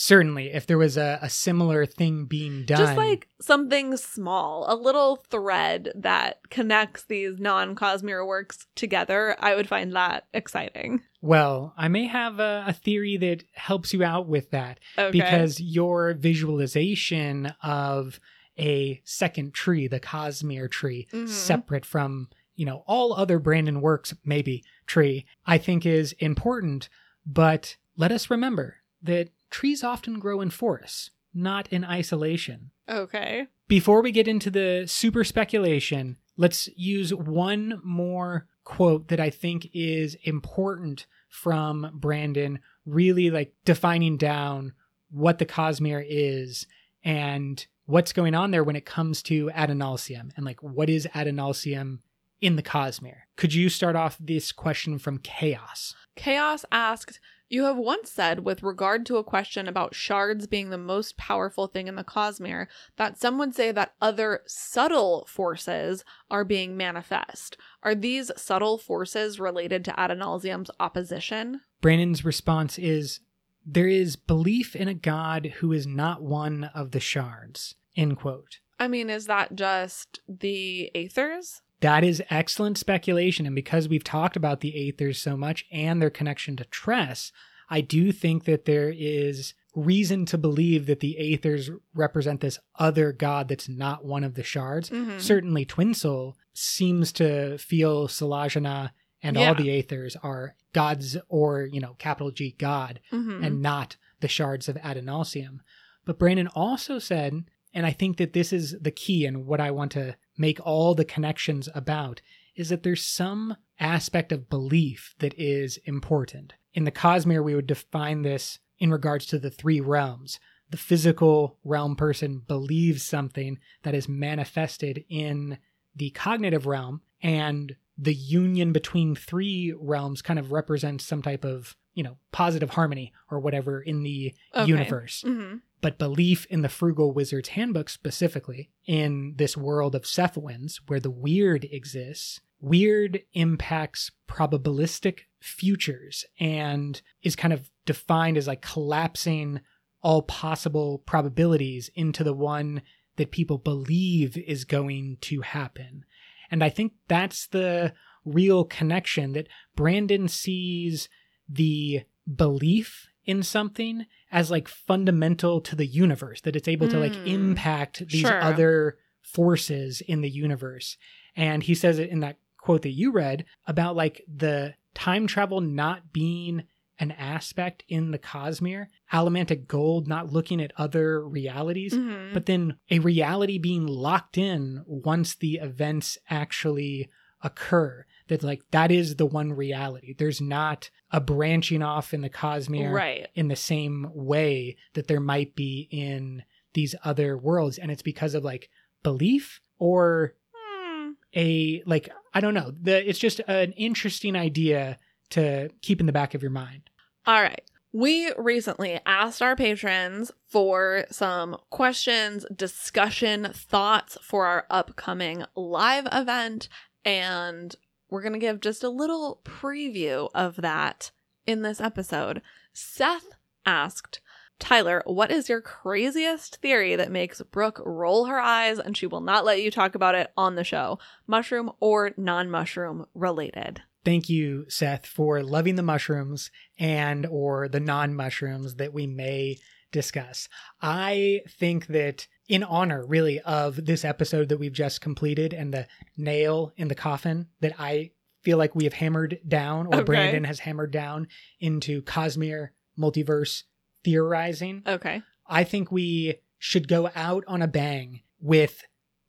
Certainly, 0.00 0.52
if 0.52 0.64
there 0.64 0.78
was 0.78 0.96
a, 0.96 1.18
a 1.20 1.28
similar 1.28 1.84
thing 1.84 2.26
being 2.26 2.64
done, 2.64 2.78
Just 2.78 2.96
like 2.96 3.26
something 3.40 3.96
small, 3.96 4.64
a 4.68 4.76
little 4.76 5.16
thread 5.16 5.90
that 5.96 6.38
connects 6.50 7.02
these 7.02 7.40
non 7.40 7.74
Cosmere 7.74 8.24
works 8.24 8.68
together, 8.76 9.34
I 9.40 9.56
would 9.56 9.68
find 9.68 9.92
that 9.96 10.28
exciting. 10.32 11.00
well, 11.20 11.74
I 11.76 11.88
may 11.88 12.06
have 12.06 12.38
a, 12.38 12.62
a 12.68 12.72
theory 12.72 13.16
that 13.16 13.42
helps 13.54 13.92
you 13.92 14.04
out 14.04 14.28
with 14.28 14.52
that. 14.52 14.78
Okay. 14.96 15.10
because 15.10 15.60
your 15.60 16.14
visualization 16.14 17.52
of 17.60 18.20
a 18.56 19.00
second 19.04 19.52
tree, 19.52 19.88
the 19.88 19.98
Cosmere 19.98 20.70
tree, 20.70 21.08
Mhm. 21.12 21.28
separate 21.28 21.84
from, 21.84 22.28
you 22.54 22.64
know, 22.66 22.84
all 22.86 23.14
other 23.14 23.40
Brandon 23.40 23.80
works, 23.80 24.14
maybe 24.24 24.62
tree, 24.86 25.26
I 25.44 25.58
think 25.58 25.84
is 25.84 26.12
important. 26.20 26.88
But 27.26 27.76
let 27.96 28.12
us 28.12 28.30
remember 28.30 28.76
that 29.02 29.30
trees 29.50 29.82
often 29.84 30.18
grow 30.18 30.40
in 30.40 30.50
forests, 30.50 31.10
not 31.34 31.68
in 31.68 31.84
isolation. 31.84 32.70
okay. 32.88 33.46
Before 33.66 34.00
we 34.00 34.12
get 34.12 34.26
into 34.26 34.48
the 34.50 34.84
super 34.86 35.24
speculation, 35.24 36.16
let's 36.38 36.68
use 36.74 37.12
one 37.12 37.82
more 37.84 38.46
quote 38.64 39.08
that 39.08 39.20
I 39.20 39.28
think 39.28 39.68
is 39.74 40.16
important 40.24 41.06
from 41.28 41.90
Brandon, 41.92 42.60
really 42.86 43.30
like 43.30 43.52
defining 43.66 44.16
down 44.16 44.72
what 45.10 45.38
the 45.38 45.44
Cosmere 45.44 46.04
is 46.08 46.66
and 47.04 47.66
what's 47.84 48.12
going 48.14 48.34
on 48.34 48.50
there 48.50 48.64
when 48.64 48.76
it 48.76 48.86
comes 48.86 49.22
to 49.24 49.50
Adonalsium 49.54 50.30
and 50.36 50.46
like 50.46 50.62
what 50.62 50.88
is 50.88 51.06
Adonalsium 51.14 51.98
in 52.40 52.56
the 52.56 52.62
Cosmere. 52.62 53.22
Could 53.36 53.52
you 53.52 53.68
start 53.68 53.96
off 53.96 54.16
this 54.18 54.52
question 54.52 54.98
from 54.98 55.18
Chaos? 55.18 55.94
Chaos 56.16 56.64
asked, 56.70 57.20
You 57.50 57.64
have 57.64 57.78
once 57.78 58.10
said, 58.10 58.44
with 58.44 58.62
regard 58.62 59.06
to 59.06 59.16
a 59.16 59.24
question 59.24 59.68
about 59.68 59.94
shards 59.94 60.46
being 60.46 60.68
the 60.68 60.76
most 60.76 61.16
powerful 61.16 61.66
thing 61.66 61.88
in 61.88 61.96
the 61.96 62.04
Cosmere, 62.04 62.66
that 62.96 63.18
some 63.18 63.38
would 63.38 63.54
say 63.54 63.72
that 63.72 63.94
other 64.02 64.42
subtle 64.46 65.24
forces 65.26 66.04
are 66.30 66.44
being 66.44 66.76
manifest. 66.76 67.56
Are 67.82 67.94
these 67.94 68.30
subtle 68.36 68.76
forces 68.76 69.40
related 69.40 69.82
to 69.86 69.92
Adonalsium's 69.92 70.70
opposition? 70.78 71.62
Brandon's 71.80 72.24
response 72.24 72.78
is 72.78 73.20
there 73.64 73.88
is 73.88 74.16
belief 74.16 74.76
in 74.76 74.88
a 74.88 74.94
god 74.94 75.54
who 75.58 75.72
is 75.72 75.86
not 75.86 76.22
one 76.22 76.64
of 76.74 76.90
the 76.90 77.00
shards. 77.00 77.76
End 77.96 78.18
quote. 78.18 78.60
I 78.78 78.88
mean, 78.88 79.10
is 79.10 79.26
that 79.26 79.54
just 79.54 80.20
the 80.28 80.90
Aethers? 80.94 81.62
That 81.80 82.02
is 82.04 82.22
excellent 82.30 82.76
speculation. 82.78 83.46
And 83.46 83.54
because 83.54 83.88
we've 83.88 84.04
talked 84.04 84.36
about 84.36 84.60
the 84.60 84.72
Aethers 84.72 85.16
so 85.16 85.36
much 85.36 85.64
and 85.70 86.02
their 86.02 86.10
connection 86.10 86.56
to 86.56 86.64
Tress, 86.64 87.30
I 87.70 87.80
do 87.82 88.12
think 88.12 88.44
that 88.44 88.64
there 88.64 88.92
is 88.96 89.54
reason 89.74 90.26
to 90.26 90.38
believe 90.38 90.86
that 90.86 91.00
the 91.00 91.16
Aethers 91.20 91.70
represent 91.94 92.40
this 92.40 92.58
other 92.78 93.12
god 93.12 93.48
that's 93.48 93.68
not 93.68 94.04
one 94.04 94.24
of 94.24 94.34
the 94.34 94.42
shards. 94.42 94.90
Mhm. 94.90 95.20
Certainly, 95.20 95.66
Twin 95.66 95.94
Soul 95.94 96.36
seems 96.52 97.12
to 97.12 97.58
feel 97.58 98.08
Salajana 98.08 98.90
and 99.22 99.36
Yeah. 99.36 99.48
all 99.48 99.54
the 99.54 99.68
Aethers 99.68 100.16
are 100.22 100.56
gods 100.72 101.16
or, 101.28 101.66
you 101.66 101.80
know, 101.80 101.94
capital 101.98 102.30
G 102.32 102.56
God 102.58 103.00
Mhm. 103.12 103.44
and 103.44 103.62
not 103.62 103.96
the 104.20 104.28
shards 104.28 104.68
of 104.68 104.76
Adonalsium. 104.76 105.58
But 106.04 106.18
Brandon 106.18 106.48
also 106.48 106.98
said, 106.98 107.44
and 107.72 107.86
I 107.86 107.92
think 107.92 108.16
that 108.16 108.32
this 108.32 108.52
is 108.52 108.76
the 108.80 108.90
key 108.90 109.26
and 109.26 109.46
what 109.46 109.60
I 109.60 109.70
want 109.70 109.92
to 109.92 110.16
make 110.38 110.64
all 110.64 110.94
the 110.94 111.04
connections 111.04 111.68
about, 111.74 112.20
is 112.56 112.68
that 112.70 112.82
there's 112.82 113.04
some 113.04 113.56
aspect 113.78 114.32
of 114.32 114.48
belief 114.48 115.14
that 115.18 115.34
is 115.38 115.78
important. 115.84 116.54
In 116.74 116.84
the 116.84 116.90
Cosmere, 116.92 117.42
we 117.44 117.54
would 117.54 117.66
define 117.66 118.22
this 118.22 118.58
in 118.78 118.90
regards 118.90 119.26
to 119.26 119.38
the 119.38 119.50
three 119.50 119.80
realms. 119.80 120.38
The 120.70 120.76
physical 120.76 121.58
realm 121.64 121.96
person 121.96 122.42
believes 122.46 123.02
something 123.02 123.58
that 123.82 123.94
is 123.94 124.08
manifested 124.08 125.04
in 125.08 125.58
the 125.96 126.10
cognitive 126.10 126.66
realm, 126.66 127.00
and 127.22 127.74
the 127.96 128.14
union 128.14 128.72
between 128.72 129.16
three 129.16 129.74
realms 129.76 130.22
kind 130.22 130.38
of 130.38 130.52
represents 130.52 131.04
some 131.04 131.22
type 131.22 131.44
of, 131.44 131.76
you 131.94 132.04
know, 132.04 132.18
positive 132.30 132.70
harmony 132.70 133.12
or 133.30 133.40
whatever 133.40 133.80
in 133.80 134.02
the 134.04 134.34
Okay. 134.54 134.68
universe 134.68 135.24
Mhm. 135.26 135.62
But 135.80 135.98
belief 135.98 136.46
in 136.46 136.62
the 136.62 136.68
Frugal 136.68 137.12
Wizard's 137.12 137.50
Handbook 137.50 137.88
specifically, 137.88 138.70
in 138.86 139.34
this 139.36 139.56
world 139.56 139.94
of 139.94 140.02
Cephawins 140.02 140.80
where 140.86 141.00
the 141.00 141.10
weird 141.10 141.64
exists, 141.70 142.40
weird 142.60 143.20
impacts 143.34 144.10
probabilistic 144.28 145.20
futures 145.40 146.24
and 146.40 147.00
is 147.22 147.36
kind 147.36 147.52
of 147.52 147.70
defined 147.86 148.36
as 148.36 148.46
like 148.46 148.62
collapsing 148.62 149.60
all 150.02 150.22
possible 150.22 150.98
probabilities 151.06 151.90
into 151.94 152.24
the 152.24 152.34
one 152.34 152.82
that 153.16 153.30
people 153.30 153.58
believe 153.58 154.36
is 154.36 154.64
going 154.64 155.18
to 155.20 155.40
happen. 155.40 156.04
And 156.50 156.64
I 156.64 156.68
think 156.68 156.92
that's 157.08 157.46
the 157.48 157.92
real 158.24 158.64
connection 158.64 159.32
that 159.32 159.48
Brandon 159.74 160.28
sees 160.28 161.08
the 161.48 162.02
belief 162.32 163.08
in 163.28 163.42
something 163.44 164.06
as 164.32 164.50
like 164.50 164.66
fundamental 164.66 165.60
to 165.60 165.76
the 165.76 165.86
universe 165.86 166.40
that 166.40 166.56
it's 166.56 166.66
able 166.66 166.88
to 166.88 166.98
like 166.98 167.12
Mm. 167.12 167.26
impact 167.26 167.98
these 168.08 168.22
Sure. 168.22 168.42
other 168.42 168.96
forces 169.20 170.00
in 170.00 170.22
the 170.22 170.30
universe 170.30 170.96
and 171.36 171.62
he 171.64 171.74
says 171.74 171.98
it 171.98 172.08
in 172.10 172.20
that 172.20 172.38
quote 172.56 172.82
that 172.82 172.90
you 172.90 173.12
read 173.12 173.44
about 173.66 173.94
like 173.94 174.24
the 174.26 174.74
time 174.94 175.26
travel 175.26 175.60
not 175.60 176.12
being 176.12 176.62
an 176.98 177.10
aspect 177.12 177.84
in 177.88 178.10
the 178.10 178.18
cosmere 178.18 178.86
allomantic 179.12 179.66
gold 179.68 180.08
not 180.08 180.32
looking 180.32 180.60
at 180.62 180.72
other 180.78 181.28
realities 181.28 181.92
Mhm. 181.94 182.32
but 182.32 182.46
then 182.46 182.76
a 182.90 182.98
reality 183.00 183.58
being 183.58 183.86
locked 183.86 184.38
in 184.38 184.82
once 184.86 185.34
the 185.34 185.56
events 185.56 186.16
actually 186.30 187.08
occur 187.42 188.04
that 188.28 188.42
like 188.42 188.62
that 188.72 188.90
is 188.90 189.16
the 189.16 189.26
one 189.26 189.52
reality 189.52 190.14
there's 190.18 190.40
not 190.40 190.90
a 191.12 191.20
branching 191.20 191.82
off 191.82 192.12
in 192.12 192.20
the 192.20 192.28
cosmere 192.30 192.92
right. 192.92 193.28
in 193.34 193.48
the 193.48 193.56
same 193.56 194.10
way 194.12 194.76
that 194.94 195.06
there 195.08 195.20
might 195.20 195.54
be 195.54 195.88
in 195.90 196.42
these 196.74 196.94
other 197.04 197.36
worlds 197.38 197.78
and 197.78 197.90
it's 197.90 198.02
because 198.02 198.34
of 198.34 198.44
like 198.44 198.68
belief 199.02 199.60
or 199.78 200.34
Hmm. 200.54 201.12
a 201.36 201.82
like 201.86 202.08
i 202.34 202.40
don't 202.40 202.54
know 202.54 202.72
the 202.80 203.08
it's 203.08 203.18
just 203.18 203.40
an 203.46 203.72
interesting 203.72 204.34
idea 204.36 204.98
to 205.30 205.70
keep 205.82 206.00
in 206.00 206.06
the 206.06 206.12
back 206.12 206.34
of 206.34 206.42
your 206.42 206.50
mind 206.50 206.90
All 207.26 207.40
right. 207.40 207.62
We 207.90 208.30
recently 208.36 209.00
asked 209.06 209.40
our 209.40 209.56
patrons 209.56 210.30
for 210.46 211.06
some 211.10 211.56
questions, 211.70 212.44
discussion, 212.54 213.50
thoughts 213.54 214.18
for 214.22 214.44
our 214.46 214.66
upcoming 214.68 215.44
live 215.56 216.06
event, 216.12 216.68
and 217.04 217.74
we're 218.10 218.22
going 218.22 218.32
to 218.32 218.38
give 218.38 218.60
just 218.60 218.82
a 218.82 218.88
little 218.88 219.40
preview 219.44 220.30
of 220.34 220.56
that 220.56 221.10
in 221.46 221.62
this 221.62 221.80
episode. 221.80 222.42
Seth 222.72 223.28
asked, 223.66 224.20
Tyler, 224.58 225.02
what 225.06 225.30
is 225.30 225.48
your 225.48 225.60
craziest 225.60 226.56
theory 226.56 226.96
that 226.96 227.12
makes 227.12 227.40
Brooke 227.42 227.80
roll 227.84 228.24
her 228.26 228.40
eyes 228.40 228.78
and 228.78 228.96
she 228.96 229.06
will 229.06 229.20
not 229.20 229.44
let 229.44 229.62
you 229.62 229.70
talk 229.70 229.94
about 229.94 230.14
it 230.14 230.32
on 230.36 230.56
the 230.56 230.64
show? 230.64 230.98
Mushroom 231.26 231.70
or 231.80 232.12
non 232.16 232.50
mushroom 232.50 233.06
related? 233.14 233.82
thank 234.08 234.30
you, 234.30 234.64
Seth, 234.70 235.04
for 235.04 235.42
loving 235.42 235.74
the 235.74 235.82
mushrooms 235.82 236.50
and 236.78 237.26
or 237.26 237.68
the 237.68 237.78
non-mushrooms 237.78 238.76
that 238.76 238.94
we 238.94 239.06
may 239.06 239.58
discuss. 239.92 240.48
I 240.80 241.42
think 241.46 241.88
that 241.88 242.26
in 242.48 242.62
honor 242.62 243.04
really 243.06 243.40
of 243.40 243.84
this 243.84 244.04
episode 244.04 244.48
that 244.48 244.58
we've 244.58 244.72
just 244.72 245.00
completed 245.00 245.52
and 245.52 245.72
the 245.72 245.86
nail 246.16 246.72
in 246.76 246.88
the 246.88 246.94
coffin 246.94 247.46
that 247.60 247.74
I 247.78 248.12
feel 248.42 248.56
like 248.58 248.74
we 248.74 248.84
have 248.84 248.94
hammered 248.94 249.38
down 249.46 249.86
or 249.86 249.96
Okay. 249.96 250.04
Brandon 250.04 250.44
has 250.44 250.60
hammered 250.60 250.90
down 250.90 251.28
into 251.60 252.02
Cosmere 252.02 252.70
multiverse 252.98 253.64
theorizing. 254.04 254.82
Okay. 254.86 255.22
I 255.46 255.64
think 255.64 255.92
we 255.92 256.36
should 256.58 256.88
go 256.88 257.10
out 257.14 257.44
on 257.46 257.62
a 257.62 257.68
bang 257.68 258.22
with 258.40 258.82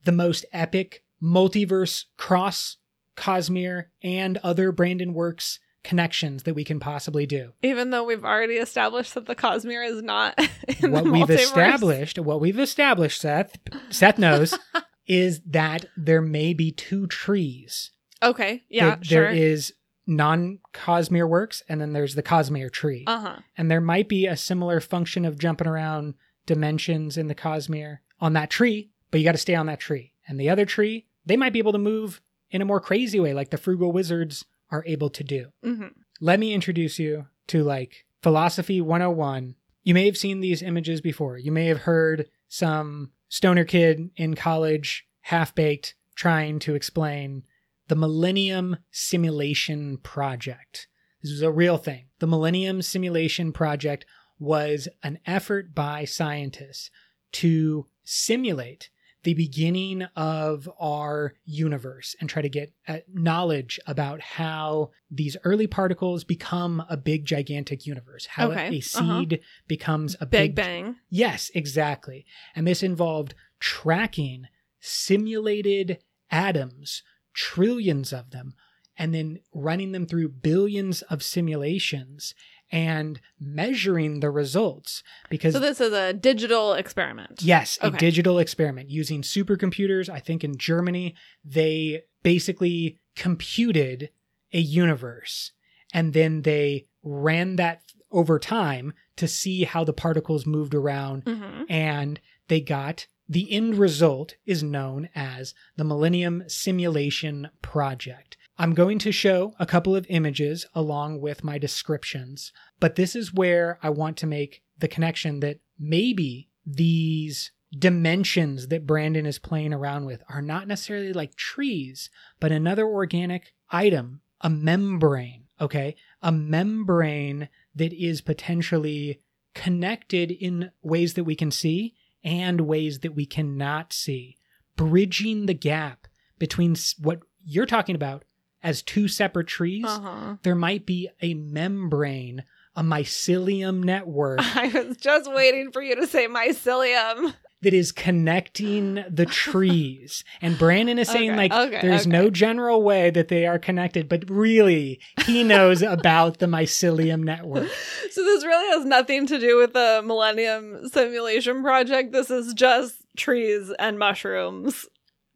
the 0.06 0.12
most 0.12 0.46
epic 0.54 1.04
multiverse 1.22 2.06
cross 2.18 2.78
Cosmere 3.18 3.86
and 4.02 4.38
other 4.38 4.72
Brandon 4.72 5.14
Works 5.14 5.60
connections 5.84 6.44
that 6.44 6.54
we 6.56 6.64
can 6.64 6.80
possibly 6.80 7.26
do. 7.26 7.54
Even 7.64 7.90
though 7.90 8.04
we've 8.04 8.26
already 8.26 8.56
established 8.56 9.14
that 9.16 9.26
the 9.26 9.36
Cosmere 9.36 9.88
is 9.88 10.02
not 10.02 10.38
in 10.82 10.92
what 10.92 11.04
the 11.06 11.12
we've 11.12 11.26
multiverse. 11.28 11.40
established, 11.40 12.20
what 12.20 12.42
we've 12.42 12.60
established, 12.60 13.22
Seth, 13.22 13.58
Seth 13.90 14.18
knows, 14.18 14.58
is 15.08 15.42
that 15.46 15.86
there 15.96 16.22
may 16.22 16.54
be 16.54 16.72
two 16.72 17.08
trees. 17.08 17.92
Okay. 18.22 18.64
Yeah. 18.70 18.98
Sure. 19.02 19.24
There 19.24 19.32
is 19.32 19.74
non 20.06 20.60
Cosmere 20.74 21.30
works, 21.30 21.64
and 21.70 21.80
then 21.80 21.94
there's 21.94 22.16
the 22.16 22.24
Cosmere 22.24 22.72
tree. 22.72 23.04
uh 23.08 23.20
huh. 23.20 23.36
and 23.58 23.70
there 23.72 23.82
might 23.82 24.10
be 24.10 24.26
a 24.26 24.36
similar 24.36 24.80
function 24.80 25.24
of 25.24 25.38
jumping 25.40 25.68
around 25.68 26.16
dimensions 26.46 27.18
in 27.18 27.28
the 27.28 27.36
Cosmere 27.36 28.00
on 28.20 28.34
that 28.34 28.50
tree, 28.50 28.90
but 29.12 29.20
you 29.20 29.24
got 29.24 29.34
to 29.34 29.38
stay 29.38 29.56
on 29.56 29.68
that 29.68 29.80
tree. 29.80 30.14
And 30.28 30.40
the 30.40 30.50
other 30.50 30.66
tree, 30.66 31.06
they 31.26 31.38
might 31.38 31.54
be 31.54 31.60
able 31.60 31.72
to 31.72 31.78
move 31.78 32.22
in 32.52 32.62
a 32.62 32.66
more 32.66 32.80
crazy 32.80 33.20
way, 33.20 33.34
like 33.34 33.52
the 33.52 33.58
frugal 33.58 33.92
wizards 33.92 34.46
are 34.72 34.84
able 34.86 35.10
to 35.10 35.24
do. 35.24 35.48
hmm 35.64 35.88
Let 36.20 36.40
me 36.40 36.54
introduce 36.54 37.00
you 37.00 37.28
to 37.48 37.64
like 37.64 38.06
philosophy 38.22 38.82
101. 38.82 39.56
You 39.84 39.94
may 39.94 40.06
have 40.06 40.18
seen 40.18 40.40
these 40.40 40.62
images 40.62 41.02
before. 41.02 41.38
You 41.38 41.52
may 41.52 41.66
have 41.68 41.80
heard 41.80 42.28
some 42.48 43.12
stoner 43.30 43.64
kid 43.64 44.10
in 44.16 44.36
college, 44.36 45.06
half 45.22 45.56
baked, 45.56 45.96
trying 46.16 46.60
to 46.60 46.76
explain 46.76 47.44
the 47.88 47.96
Millennium 47.96 48.78
Simulation 48.92 49.98
Project. 49.98 50.88
This 51.22 51.32
was 51.32 51.42
a 51.42 51.52
real 51.52 51.78
thing. 51.78 52.06
The 52.20 52.28
Millennium 52.28 52.82
Simulation 52.82 53.52
Project 53.52 54.06
was 54.38 54.88
an 55.04 55.20
effort 55.26 55.74
by 55.74 56.06
scientists 56.06 56.92
to 57.34 57.88
simulate 58.04 58.90
the 59.24 59.34
beginning 59.34 60.04
of 60.16 60.70
our 60.80 61.34
universe 61.46 62.16
and 62.20 62.30
try 62.30 62.42
to 62.42 62.50
get 62.50 62.72
uh, 62.88 63.00
knowledge 63.12 63.80
about 63.86 64.22
how 64.22 64.92
these 65.12 65.36
early 65.44 65.68
particles 65.68 66.24
become 66.24 66.84
a 66.90 66.96
big 66.96 67.26
gigantic 67.26 67.86
universe 67.86 68.26
how 68.28 68.52
Okay, 68.52 68.66
a 68.66 68.68
uh-huh. 68.68 69.20
seed 69.20 69.42
becomes 69.68 70.16
a 70.22 70.26
Big 70.26 70.56
big 70.56 70.56
Bang. 70.56 70.96
Yes, 71.10 71.52
exactly. 71.54 72.26
And 72.56 72.66
this 72.66 72.82
involved 72.84 73.36
tracking 73.60 74.46
simulated 74.80 76.00
atoms, 76.32 77.04
trillions 77.34 78.14
of 78.14 78.32
them, 78.32 78.54
and 78.98 79.14
then 79.14 79.40
running 79.54 79.92
them 79.92 80.06
through 80.06 80.30
billions 80.30 81.02
of 81.04 81.24
simulations 81.24 82.34
and 82.72 83.20
measuring 83.40 84.20
the 84.20 84.30
results. 84.30 85.04
Because, 85.30 85.54
So 85.54 85.60
this 85.60 85.82
is 85.82 85.94
a 85.94 86.14
digital 86.14 86.74
experiment. 86.74 87.42
yes, 87.42 87.78
a 87.82 87.92
digital 87.92 88.40
experiment 88.40 88.90
using 88.90 89.22
supercomputers. 89.22 90.10
I 90.10 90.20
think 90.20 90.44
in 90.44 90.58
Germany, 90.58 91.16
they 91.44 92.04
basically 92.24 93.00
computed 93.16 94.10
a 94.54 94.60
universe 94.60 95.52
and 95.94 96.14
then 96.14 96.44
they 96.44 96.86
ran 97.04 97.56
that 97.58 97.82
over 98.12 98.40
time 98.40 98.94
to 99.16 99.28
see 99.28 99.64
how 99.64 99.84
the 99.84 99.94
particles 99.94 100.46
moved 100.46 100.74
around 100.74 101.24
hmm 101.28 101.64
and 101.70 102.20
they 102.48 102.60
got 102.60 103.06
the 103.28 103.52
end 103.52 103.76
result 103.76 104.36
is 104.48 104.64
known 104.64 105.08
as 105.14 105.54
the 105.78 105.84
Millennium 105.84 106.44
Simulation 106.48 107.50
Project. 107.62 108.36
I'm 108.62 108.74
going 108.74 109.00
to 109.00 109.14
show 109.14 109.54
a 109.58 109.66
couple 109.66 109.96
of 109.96 110.06
images 110.10 110.66
along 110.76 111.22
with 111.22 111.46
my 111.46 111.58
descriptions, 111.58 112.52
but 112.82 112.98
this 112.98 113.16
is 113.16 113.34
where 113.34 113.80
I 113.82 113.90
want 113.90 114.18
to 114.18 114.28
make 114.28 114.64
the 114.78 114.90
connection 114.90 115.40
that 115.40 115.62
maybe 115.80 116.50
these 116.66 117.54
dimensions 117.72 118.68
that 118.68 118.86
Brandon 118.86 119.26
is 119.26 119.40
playing 119.40 119.74
around 119.74 120.08
with 120.08 120.22
are 120.28 120.42
not 120.42 120.68
necessarily 120.68 121.14
like 121.14 121.36
trees, 121.36 122.10
but 122.42 122.52
another 122.52 122.86
organic 122.86 123.54
item, 123.72 124.20
a 124.42 124.50
membrane, 124.50 125.46
okay? 125.62 125.96
A 126.22 126.34
membrane 126.34 127.48
that 127.74 127.94
is 127.94 128.20
potentially 128.20 129.22
connected 129.56 130.32
in 130.32 130.72
ways 130.82 131.14
that 131.14 131.24
we 131.24 131.36
can 131.36 131.50
see 131.50 131.96
and 132.26 132.60
ways 132.60 133.00
that 133.00 133.16
we 133.16 133.26
cannot 133.26 133.94
see, 133.94 134.36
bridging 134.76 135.46
the 135.46 135.54
gap 135.54 136.08
between 136.38 136.76
what 137.02 137.22
you're 137.46 137.66
talking 137.66 137.96
about 137.96 138.26
as 138.64 138.82
two 138.82 139.08
separate 139.08 139.48
trees. 139.48 139.86
Uh-huh. 139.86 140.36
There 140.44 140.56
might 140.56 140.86
be 140.86 141.10
a 141.22 141.34
membrane, 141.34 142.44
a 142.76 142.84
mycelium 142.84 143.84
network 143.84 144.40
I 144.56 144.68
was 144.68 144.98
just 144.98 145.32
waiting 145.32 145.72
for 145.72 145.82
you 145.82 145.96
to 145.96 146.08
say 146.08 146.28
mycelium. 146.28 147.34
that 147.62 147.74
is 147.74 147.92
connecting 147.92 149.04
the 149.10 149.26
trees. 149.30 150.24
And 150.42 150.58
Brandon 150.58 150.98
is 151.00 151.10
saying, 151.10 151.32
Okay, 151.32 151.38
like, 151.38 151.52
okay, 151.52 151.80
there's 151.82 152.02
okay. 152.02 152.10
no 152.10 152.30
general 152.30 152.82
way 152.84 153.10
that 153.10 153.28
they 153.28 153.46
are 153.48 153.60
connected, 153.60 154.08
but 154.08 154.30
really, 154.30 155.00
he 155.26 155.44
knows 155.44 155.82
about 155.82 156.40
the 156.40 156.46
mycelium 156.46 157.24
network. 157.24 157.70
So 158.12 158.24
this 158.24 158.46
really 158.46 158.78
has 158.78 158.86
nothing 158.86 159.28
to 159.28 159.40
do 159.40 159.58
with 159.58 159.74
the 159.74 160.02
Millennium 160.06 160.88
Simulation 160.90 161.62
Project. 161.62 162.12
This 162.14 162.30
is 162.30 162.54
just 162.54 162.96
trees 163.18 163.74
and 163.78 164.00
mushrooms. 164.00 164.86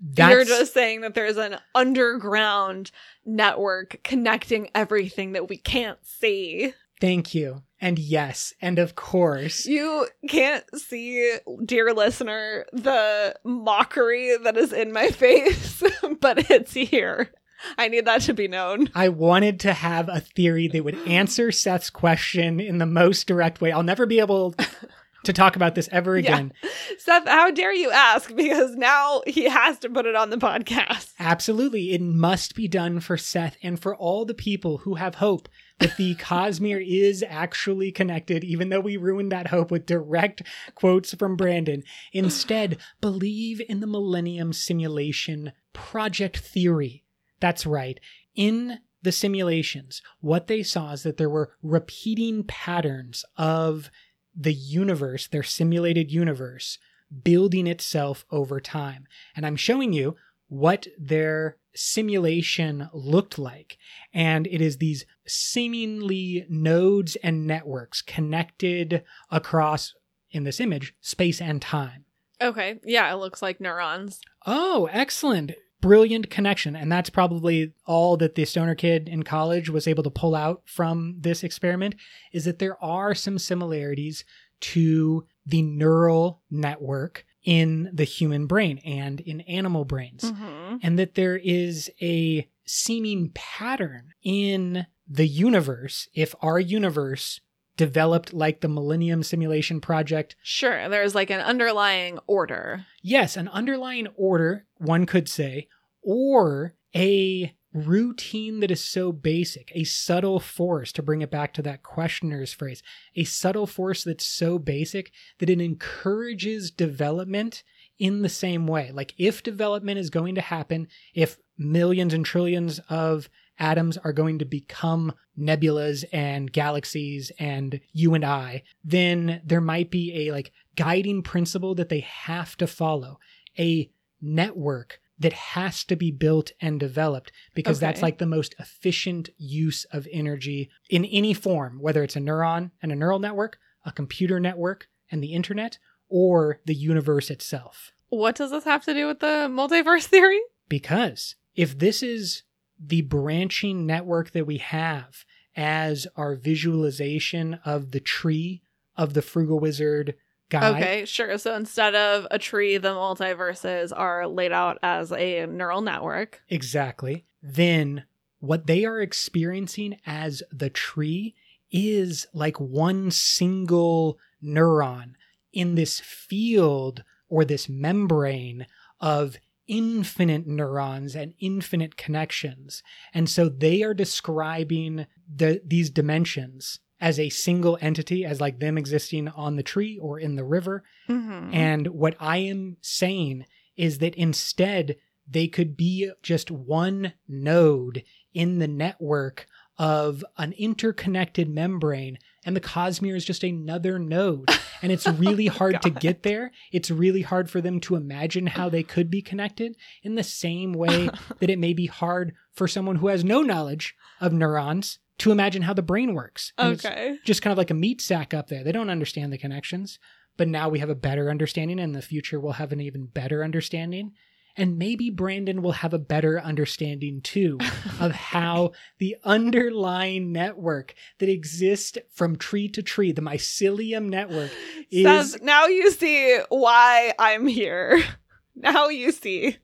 That's, 0.05 0.31
You're 0.31 0.45
just 0.45 0.73
saying 0.73 1.01
that 1.01 1.13
there's 1.13 1.37
an 1.37 1.57
underground 1.73 2.91
network 3.25 4.01
connecting 4.03 4.69
everything 4.75 5.31
that 5.31 5.47
we 5.47 5.55
can't 5.55 5.99
see. 6.05 6.73
Thank 6.99 7.33
you. 7.33 7.63
And 7.79 7.97
yes, 7.97 8.53
and 8.61 8.79
of 8.79 8.95
course, 8.95 9.65
You 9.65 10.07
can't 10.29 10.63
see, 10.79 11.37
dear 11.65 11.93
listener, 11.93 12.65
the 12.73 13.35
mockery 13.43 14.37
that 14.43 14.57
is 14.57 14.71
in 14.73 14.91
my 14.91 15.07
face, 15.09 15.83
but 16.19 16.49
it's 16.49 16.73
here. 16.73 17.31
I 17.77 17.87
need 17.87 18.05
that 18.05 18.21
to 18.23 18.33
be 18.33 18.47
known. 18.49 18.89
I 18.93 19.09
wanted 19.09 19.59
to 19.61 19.73
have 19.73 20.09
a 20.09 20.19
theory 20.19 20.67
that 20.67 20.83
would 20.83 20.97
answer 21.07 21.51
Seth's 21.51 21.89
question 21.89 22.59
in 22.59 22.77
the 22.77 22.85
most 22.85 23.25
direct 23.25 23.61
way. 23.61 23.71
I'll 23.71 23.83
never 23.83 24.05
be 24.05 24.19
able 24.19 24.55
to 25.23 25.33
talk 25.33 25.55
about 25.55 25.75
this 25.75 25.89
ever 25.91 26.17
Yeah. 26.17 26.35
again. 26.35 26.53
Seth, 26.97 27.27
how 27.27 27.51
dare 27.51 27.73
you 27.73 27.89
ask? 27.91 28.33
Because 28.35 28.75
now 28.75 29.21
he 29.25 29.45
has 29.45 29.79
to 29.79 29.89
put 29.89 30.05
it 30.05 30.15
on 30.15 30.29
the 30.29 30.37
podcast. 30.37 31.13
Absolutely. 31.19 31.91
It 31.93 32.01
must 32.01 32.55
be 32.55 32.67
done 32.67 32.99
for 32.99 33.17
Seth 33.17 33.57
and 33.63 33.79
for 33.79 33.95
all 33.95 34.25
the 34.25 34.33
people 34.33 34.79
who 34.79 34.95
have 34.95 35.15
hope 35.15 35.47
that 35.79 35.95
the 35.97 36.15
Cosmere 36.19 36.85
is 36.85 37.23
actually 37.27 37.91
connected, 37.91 38.43
even 38.43 38.69
though 38.69 38.79
we 38.79 38.97
ruined 38.97 39.31
that 39.31 39.47
hope 39.47 39.71
with 39.71 39.85
direct 39.85 40.43
quotes 40.75 41.13
from 41.13 41.35
Brandon. 41.35 41.83
Instead, 42.11 42.77
believe 43.01 43.61
in 43.67 43.79
the 43.79 43.87
Millennium 43.87 44.53
Simulation 44.53 45.51
Project 45.73 46.37
Theory. 46.37 47.03
That's 47.39 47.65
right. 47.65 47.99
In 48.35 48.79
the 49.01 49.11
simulations, 49.11 50.01
what 50.21 50.47
they 50.47 50.63
saw 50.63 50.91
is 50.93 51.03
that 51.03 51.17
there 51.17 51.29
were 51.29 51.51
repeating 51.61 52.43
patterns 52.45 53.25
of 53.37 53.91
the 54.35 54.53
universe, 54.53 55.27
their 55.27 55.43
simulated 55.43 56.11
universe, 56.11 56.79
building 57.23 57.67
itself 57.67 58.25
over 58.31 58.59
time. 58.59 59.05
And 59.35 59.45
I'm 59.45 59.55
showing 59.55 59.93
you 59.93 60.15
what 60.47 60.87
their 60.97 61.57
simulation 61.75 62.89
looked 62.93 63.39
like. 63.39 63.77
And 64.13 64.47
it 64.47 64.61
is 64.61 64.77
these 64.77 65.05
seemingly 65.25 66.45
nodes 66.49 67.15
and 67.17 67.47
networks 67.47 68.01
connected 68.01 69.03
across, 69.31 69.93
in 70.31 70.43
this 70.43 70.59
image, 70.59 70.95
space 71.01 71.41
and 71.41 71.61
time. 71.61 72.05
Okay. 72.41 72.79
Yeah, 72.83 73.11
it 73.11 73.17
looks 73.17 73.41
like 73.41 73.61
neurons. 73.61 74.19
Oh, 74.45 74.89
excellent. 74.91 75.53
Brilliant 75.83 76.29
connection. 76.29 76.77
And 76.77 76.89
that's 76.89 77.09
probably 77.09 77.73
all 77.85 78.15
that 78.17 78.35
the 78.35 78.45
stoner 78.45 78.73
kid 78.73 79.09
in 79.09 79.23
college 79.23 79.69
was 79.69 79.85
able 79.85 80.03
to 80.03 80.09
pull 80.09 80.33
out 80.33 80.61
from 80.65 81.17
this 81.19 81.43
experiment 81.43 81.95
is 82.31 82.45
that 82.45 82.59
there 82.59 82.81
are 82.81 83.13
some 83.13 83.37
similarities 83.37 84.23
to 84.61 85.27
the 85.45 85.61
neural 85.61 86.41
network 86.49 87.25
in 87.43 87.89
the 87.91 88.05
human 88.05 88.47
brain 88.47 88.77
and 88.85 89.19
in 89.19 89.41
animal 89.41 89.83
brains. 89.83 90.23
Mm-hmm. 90.23 90.77
And 90.81 90.97
that 90.97 91.15
there 91.15 91.35
is 91.35 91.91
a 92.01 92.47
seeming 92.65 93.31
pattern 93.33 94.13
in 94.23 94.85
the 95.05 95.27
universe 95.27 96.07
if 96.13 96.33
our 96.41 96.61
universe 96.61 97.41
developed 97.77 98.33
like 98.33 98.61
the 98.61 98.67
Millennium 98.67 99.23
Simulation 99.23 99.81
Project 99.81 100.35
Sure. 100.43 100.89
There's 100.89 101.15
like 101.15 101.29
an 101.29 101.39
underlying 101.39 102.19
order. 102.27 102.85
Yes, 103.01 103.35
an 103.37 103.47
underlying 103.49 104.07
order, 104.15 104.65
one 104.77 105.05
could 105.05 105.27
say, 105.27 105.67
or 106.01 106.75
a 106.95 107.55
routine 107.73 108.59
that 108.59 108.71
is 108.71 108.83
so 108.83 109.11
basic, 109.11 109.71
a 109.73 109.83
subtle 109.83 110.39
force, 110.39 110.91
to 110.91 111.01
bring 111.01 111.21
it 111.21 111.31
back 111.31 111.53
to 111.53 111.61
that 111.63 111.81
questioner's 111.81 112.53
phrase, 112.53 112.83
a 113.15 113.23
subtle 113.23 113.65
force 113.65 114.03
that's 114.03 114.25
so 114.25 114.59
basic 114.59 115.11
that 115.39 115.49
it 115.49 115.59
encourages 115.59 116.69
development 116.69 117.63
in 117.97 118.21
the 118.21 118.29
same 118.29 118.67
way. 118.67 118.91
Like, 118.91 119.13
if 119.17 119.41
development 119.41 119.97
is 119.97 120.09
going 120.09 120.35
to 120.35 120.41
happen, 120.41 120.87
if 121.15 121.37
millions 121.57 122.13
and 122.13 122.25
trillions 122.25 122.79
of 122.89 123.29
atoms 123.59 123.97
are 123.97 124.13
going 124.13 124.39
to 124.39 124.45
become 124.45 125.13
nebulas 125.37 126.03
and 126.11 126.51
galaxies 126.51 127.31
and 127.39 127.79
you 127.91 128.13
and 128.13 128.25
I, 128.25 128.63
then 128.83 129.41
there 129.45 129.61
might 129.61 129.91
be 129.91 130.27
a 130.27 130.31
like 130.31 130.51
guiding 130.75 131.21
principle 131.21 131.75
that 131.75 131.89
they 131.89 132.01
have 132.01 132.57
to 132.57 132.67
follow, 132.67 133.19
a 133.57 133.89
network 134.21 134.99
that 135.19 135.33
has 135.33 135.83
to 135.85 135.95
be 135.95 136.11
built 136.11 136.51
and 136.59 136.79
developed 136.79 137.31
because 137.53 137.79
that's 137.79 138.01
like 138.01 138.17
the 138.17 138.25
most 138.25 138.55
efficient 138.59 139.29
use 139.37 139.85
of 139.85 140.07
energy 140.11 140.69
in 140.89 141.05
any 141.05 141.33
form, 141.33 141.79
whether 141.79 142.03
it's 142.03 142.15
a 142.15 142.19
neuron 142.19 142.71
and 142.81 142.91
a 142.91 142.95
neural 142.95 143.19
network, 143.19 143.57
a 143.85 143.91
computer 143.91 144.39
network 144.39 144.87
and 145.11 145.23
the 145.23 145.33
internet, 145.33 145.77
or 146.09 146.59
the 146.65 146.73
universe 146.73 147.29
itself. 147.29 147.91
What 148.09 148.35
does 148.35 148.51
this 148.51 148.65
have 148.65 148.83
to 148.85 148.93
do 148.93 149.07
with 149.07 149.19
the 149.19 149.47
multiverse 149.49 150.03
theory? 150.07 150.41
Because 150.67 151.35
if 151.55 151.77
this 151.77 152.01
is 152.01 152.43
the 152.85 153.01
branching 153.01 153.85
network 153.85 154.31
that 154.31 154.45
we 154.45 154.57
have 154.57 155.23
as 155.55 156.07
our 156.15 156.35
visualization 156.35 157.59
of 157.65 157.91
the 157.91 157.99
tree 157.99 158.61
of 158.97 159.13
the 159.13 159.21
frugal 159.21 159.59
wizard 159.59 160.15
guy, 160.49 160.69
Okay, 160.71 161.05
sure. 161.05 161.37
So 161.37 161.55
instead 161.55 161.95
of 161.95 162.27
a 162.29 162.37
tree, 162.39 162.77
the 162.77 162.89
multiverses 162.89 163.91
are 163.95 164.27
laid 164.27 164.51
out 164.51 164.77
as 164.83 165.11
a 165.11 165.45
neural 165.45 165.81
network. 165.81 166.41
exactly, 166.49 167.25
then 167.41 168.03
what 168.39 168.67
they 168.67 168.83
are 168.85 168.99
experiencing 168.99 169.97
as 170.05 170.43
the 170.51 170.69
tree 170.69 171.33
is 171.71 172.27
like 172.33 172.59
one 172.59 173.09
single 173.09 174.19
neuron 174.43 175.13
in 175.53 175.75
this 175.75 175.99
field 175.99 177.03
or 177.29 177.45
this 177.45 177.69
membrane 177.69 178.65
of 178.99 179.37
infinite 179.67 180.45
neurons 180.47 181.15
and 181.15 181.33
infinite 181.39 181.97
connections. 181.97 182.83
And 183.13 183.29
so 183.29 183.49
they 183.49 183.81
are 183.83 183.93
describing 183.93 185.05
the 185.33 185.61
these 185.65 185.89
dimensions 185.89 186.79
as 186.99 187.19
a 187.19 187.29
single 187.29 187.77
entity 187.81 188.23
as 188.25 188.39
like 188.39 188.59
them 188.59 188.77
existing 188.77 189.27
on 189.29 189.55
the 189.55 189.63
tree 189.63 189.97
or 190.01 190.19
in 190.19 190.35
the 190.35 190.43
river 190.43 190.83
Mm-hmm. 191.09 191.53
and 191.53 191.87
what 191.87 192.15
I 192.19 192.37
am 192.37 192.77
saying 192.81 193.45
is 193.75 193.97
that 193.97 194.15
instead, 194.15 194.95
they 195.27 195.47
could 195.47 195.75
be 195.75 196.11
just 196.21 196.49
one 196.51 197.13
node 197.27 198.03
in 198.33 198.59
the 198.59 198.67
network 198.67 199.47
of 199.77 200.23
an 200.37 200.53
interconnected 200.53 201.49
membrane, 201.49 202.19
and 202.45 202.55
the 202.55 202.61
Cosmere 202.61 203.15
is 203.15 203.25
just 203.25 203.43
another 203.43 203.99
node. 203.99 204.49
And 204.81 204.91
it's 204.91 205.07
really 205.07 205.47
oh, 205.47 205.53
hard 205.53 205.81
to 205.83 205.89
get 205.89 206.23
there. 206.23 206.51
It's 206.73 206.91
really 206.91 207.21
hard 207.21 207.49
for 207.49 207.61
them 207.61 207.79
to 207.81 207.95
imagine 207.95 208.47
how 208.47 208.67
they 208.67 208.83
could 208.83 209.09
be 209.09 209.21
connected 209.21 209.77
in 210.01 210.15
the 210.15 210.23
same 210.23 210.73
way 210.73 211.09
that 211.39 211.49
it 211.49 211.57
may 211.57 211.71
be 211.71 211.85
hard 211.85 212.33
for 212.51 212.67
someone 212.67 212.97
who 212.97 213.07
has 213.07 213.23
no 213.23 213.41
knowledge 213.41 213.95
of 214.19 214.33
neurons 214.33 214.99
to 215.19 215.31
imagine 215.31 215.61
how 215.61 215.73
the 215.73 215.81
brain 215.81 216.13
works. 216.13 216.51
And 216.57 216.73
it's 216.73 216.85
okay. 216.85 217.17
just 217.23 217.41
kind 217.41 217.53
of 217.53 217.57
like 217.57 217.71
a 217.71 217.75
meat 217.75 218.01
sack 218.01 218.33
up 218.33 218.49
there. 218.49 218.61
They 218.61 218.73
don't 218.73 218.89
understand 218.89 219.31
the 219.31 219.37
connections, 219.37 219.99
but 220.35 220.49
now 220.49 220.67
we 220.67 220.79
have 220.79 220.89
a 220.89 220.95
better 220.95 221.29
understanding. 221.29 221.79
and 221.79 221.91
In 221.91 221.93
the 221.93 222.01
future, 222.01 222.37
we'll 222.37 222.51
have 222.53 222.73
an 222.73 222.81
even 222.81 223.05
better 223.05 223.41
understanding. 223.41 224.11
And 224.55 224.77
maybe 224.77 225.09
Brandon 225.09 225.61
will 225.63 225.71
have 225.71 225.93
a 225.93 225.99
better 225.99 226.39
understanding 226.39 227.21
too 227.21 227.57
of 227.99 228.11
how 228.33 228.73
the 228.99 229.15
underlying 229.23 230.31
network 230.31 230.93
that 231.19 231.29
exists 231.29 231.97
from 232.11 232.35
tree 232.35 232.67
to 232.69 232.83
tree, 232.83 233.11
the 233.11 233.21
mycelium 233.21 234.09
network, 234.09 234.51
is 234.91 235.31
Seth, 235.31 235.41
now 235.41 235.65
you 235.65 235.89
see 235.91 236.39
why 236.49 237.13
I'm 237.17 237.47
here. 237.47 238.03
Now 238.55 238.89
you 238.89 239.11
see. 239.11 239.57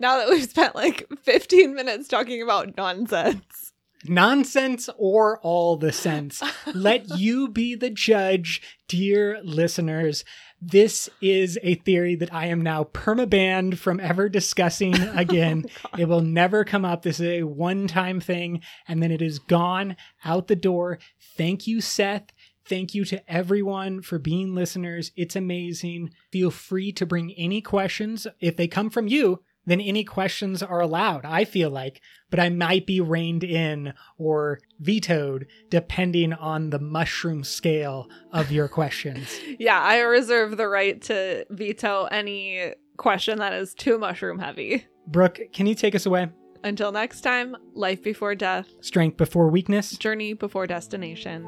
Now 0.00 0.16
that 0.16 0.30
we've 0.30 0.48
spent 0.48 0.74
like 0.74 1.06
15 1.20 1.74
minutes 1.74 2.08
talking 2.08 2.40
about 2.42 2.78
nonsense. 2.78 3.72
nonsense 4.06 4.88
or 4.96 5.38
all 5.40 5.76
the 5.76 5.92
sense. 5.92 6.42
Let 6.74 7.18
you 7.18 7.48
be 7.48 7.74
the 7.74 7.90
judge, 7.90 8.62
dear 8.88 9.38
listeners. 9.44 10.24
This 10.64 11.10
is 11.20 11.58
a 11.64 11.74
theory 11.74 12.14
that 12.14 12.32
I 12.32 12.46
am 12.46 12.60
now 12.60 12.84
permabanned 12.84 13.78
from 13.78 13.98
ever 13.98 14.28
discussing 14.28 14.94
again. 15.16 15.64
Oh, 15.86 15.98
it 15.98 16.04
will 16.06 16.20
never 16.20 16.64
come 16.64 16.84
up. 16.84 17.02
This 17.02 17.18
is 17.18 17.26
a 17.26 17.42
one 17.42 17.88
time 17.88 18.20
thing, 18.20 18.60
and 18.86 19.02
then 19.02 19.10
it 19.10 19.20
is 19.20 19.40
gone 19.40 19.96
out 20.24 20.46
the 20.46 20.54
door. 20.54 21.00
Thank 21.36 21.66
you, 21.66 21.80
Seth. 21.80 22.30
Thank 22.64 22.94
you 22.94 23.04
to 23.06 23.20
everyone 23.28 24.02
for 24.02 24.20
being 24.20 24.54
listeners. 24.54 25.10
It's 25.16 25.34
amazing. 25.34 26.10
Feel 26.30 26.52
free 26.52 26.92
to 26.92 27.06
bring 27.06 27.32
any 27.32 27.60
questions. 27.60 28.28
If 28.38 28.56
they 28.56 28.68
come 28.68 28.88
from 28.88 29.08
you, 29.08 29.42
then 29.66 29.80
any 29.80 30.04
questions 30.04 30.62
are 30.62 30.80
allowed, 30.80 31.24
I 31.24 31.44
feel 31.44 31.70
like. 31.70 32.00
But 32.30 32.40
I 32.40 32.48
might 32.48 32.86
be 32.86 33.00
reined 33.00 33.44
in 33.44 33.92
or 34.18 34.60
vetoed 34.80 35.46
depending 35.70 36.32
on 36.32 36.70
the 36.70 36.78
mushroom 36.78 37.44
scale 37.44 38.08
of 38.32 38.50
your 38.50 38.68
questions. 38.68 39.28
Yeah, 39.58 39.80
I 39.80 39.98
reserve 40.00 40.56
the 40.56 40.66
right 40.68 41.00
to 41.02 41.44
veto 41.50 42.04
any 42.06 42.72
question 42.96 43.38
that 43.38 43.52
is 43.52 43.74
too 43.74 43.98
mushroom 43.98 44.38
heavy. 44.38 44.86
Brooke, 45.06 45.38
can 45.52 45.66
you 45.66 45.74
take 45.74 45.94
us 45.94 46.06
away? 46.06 46.28
Until 46.64 46.90
next 46.92 47.20
time, 47.22 47.56
life 47.74 48.02
before 48.02 48.34
death, 48.34 48.68
Strength 48.80 49.16
before 49.16 49.48
weakness. 49.50 49.96
journey 49.98 50.32
before 50.32 50.66
destination. 50.66 51.44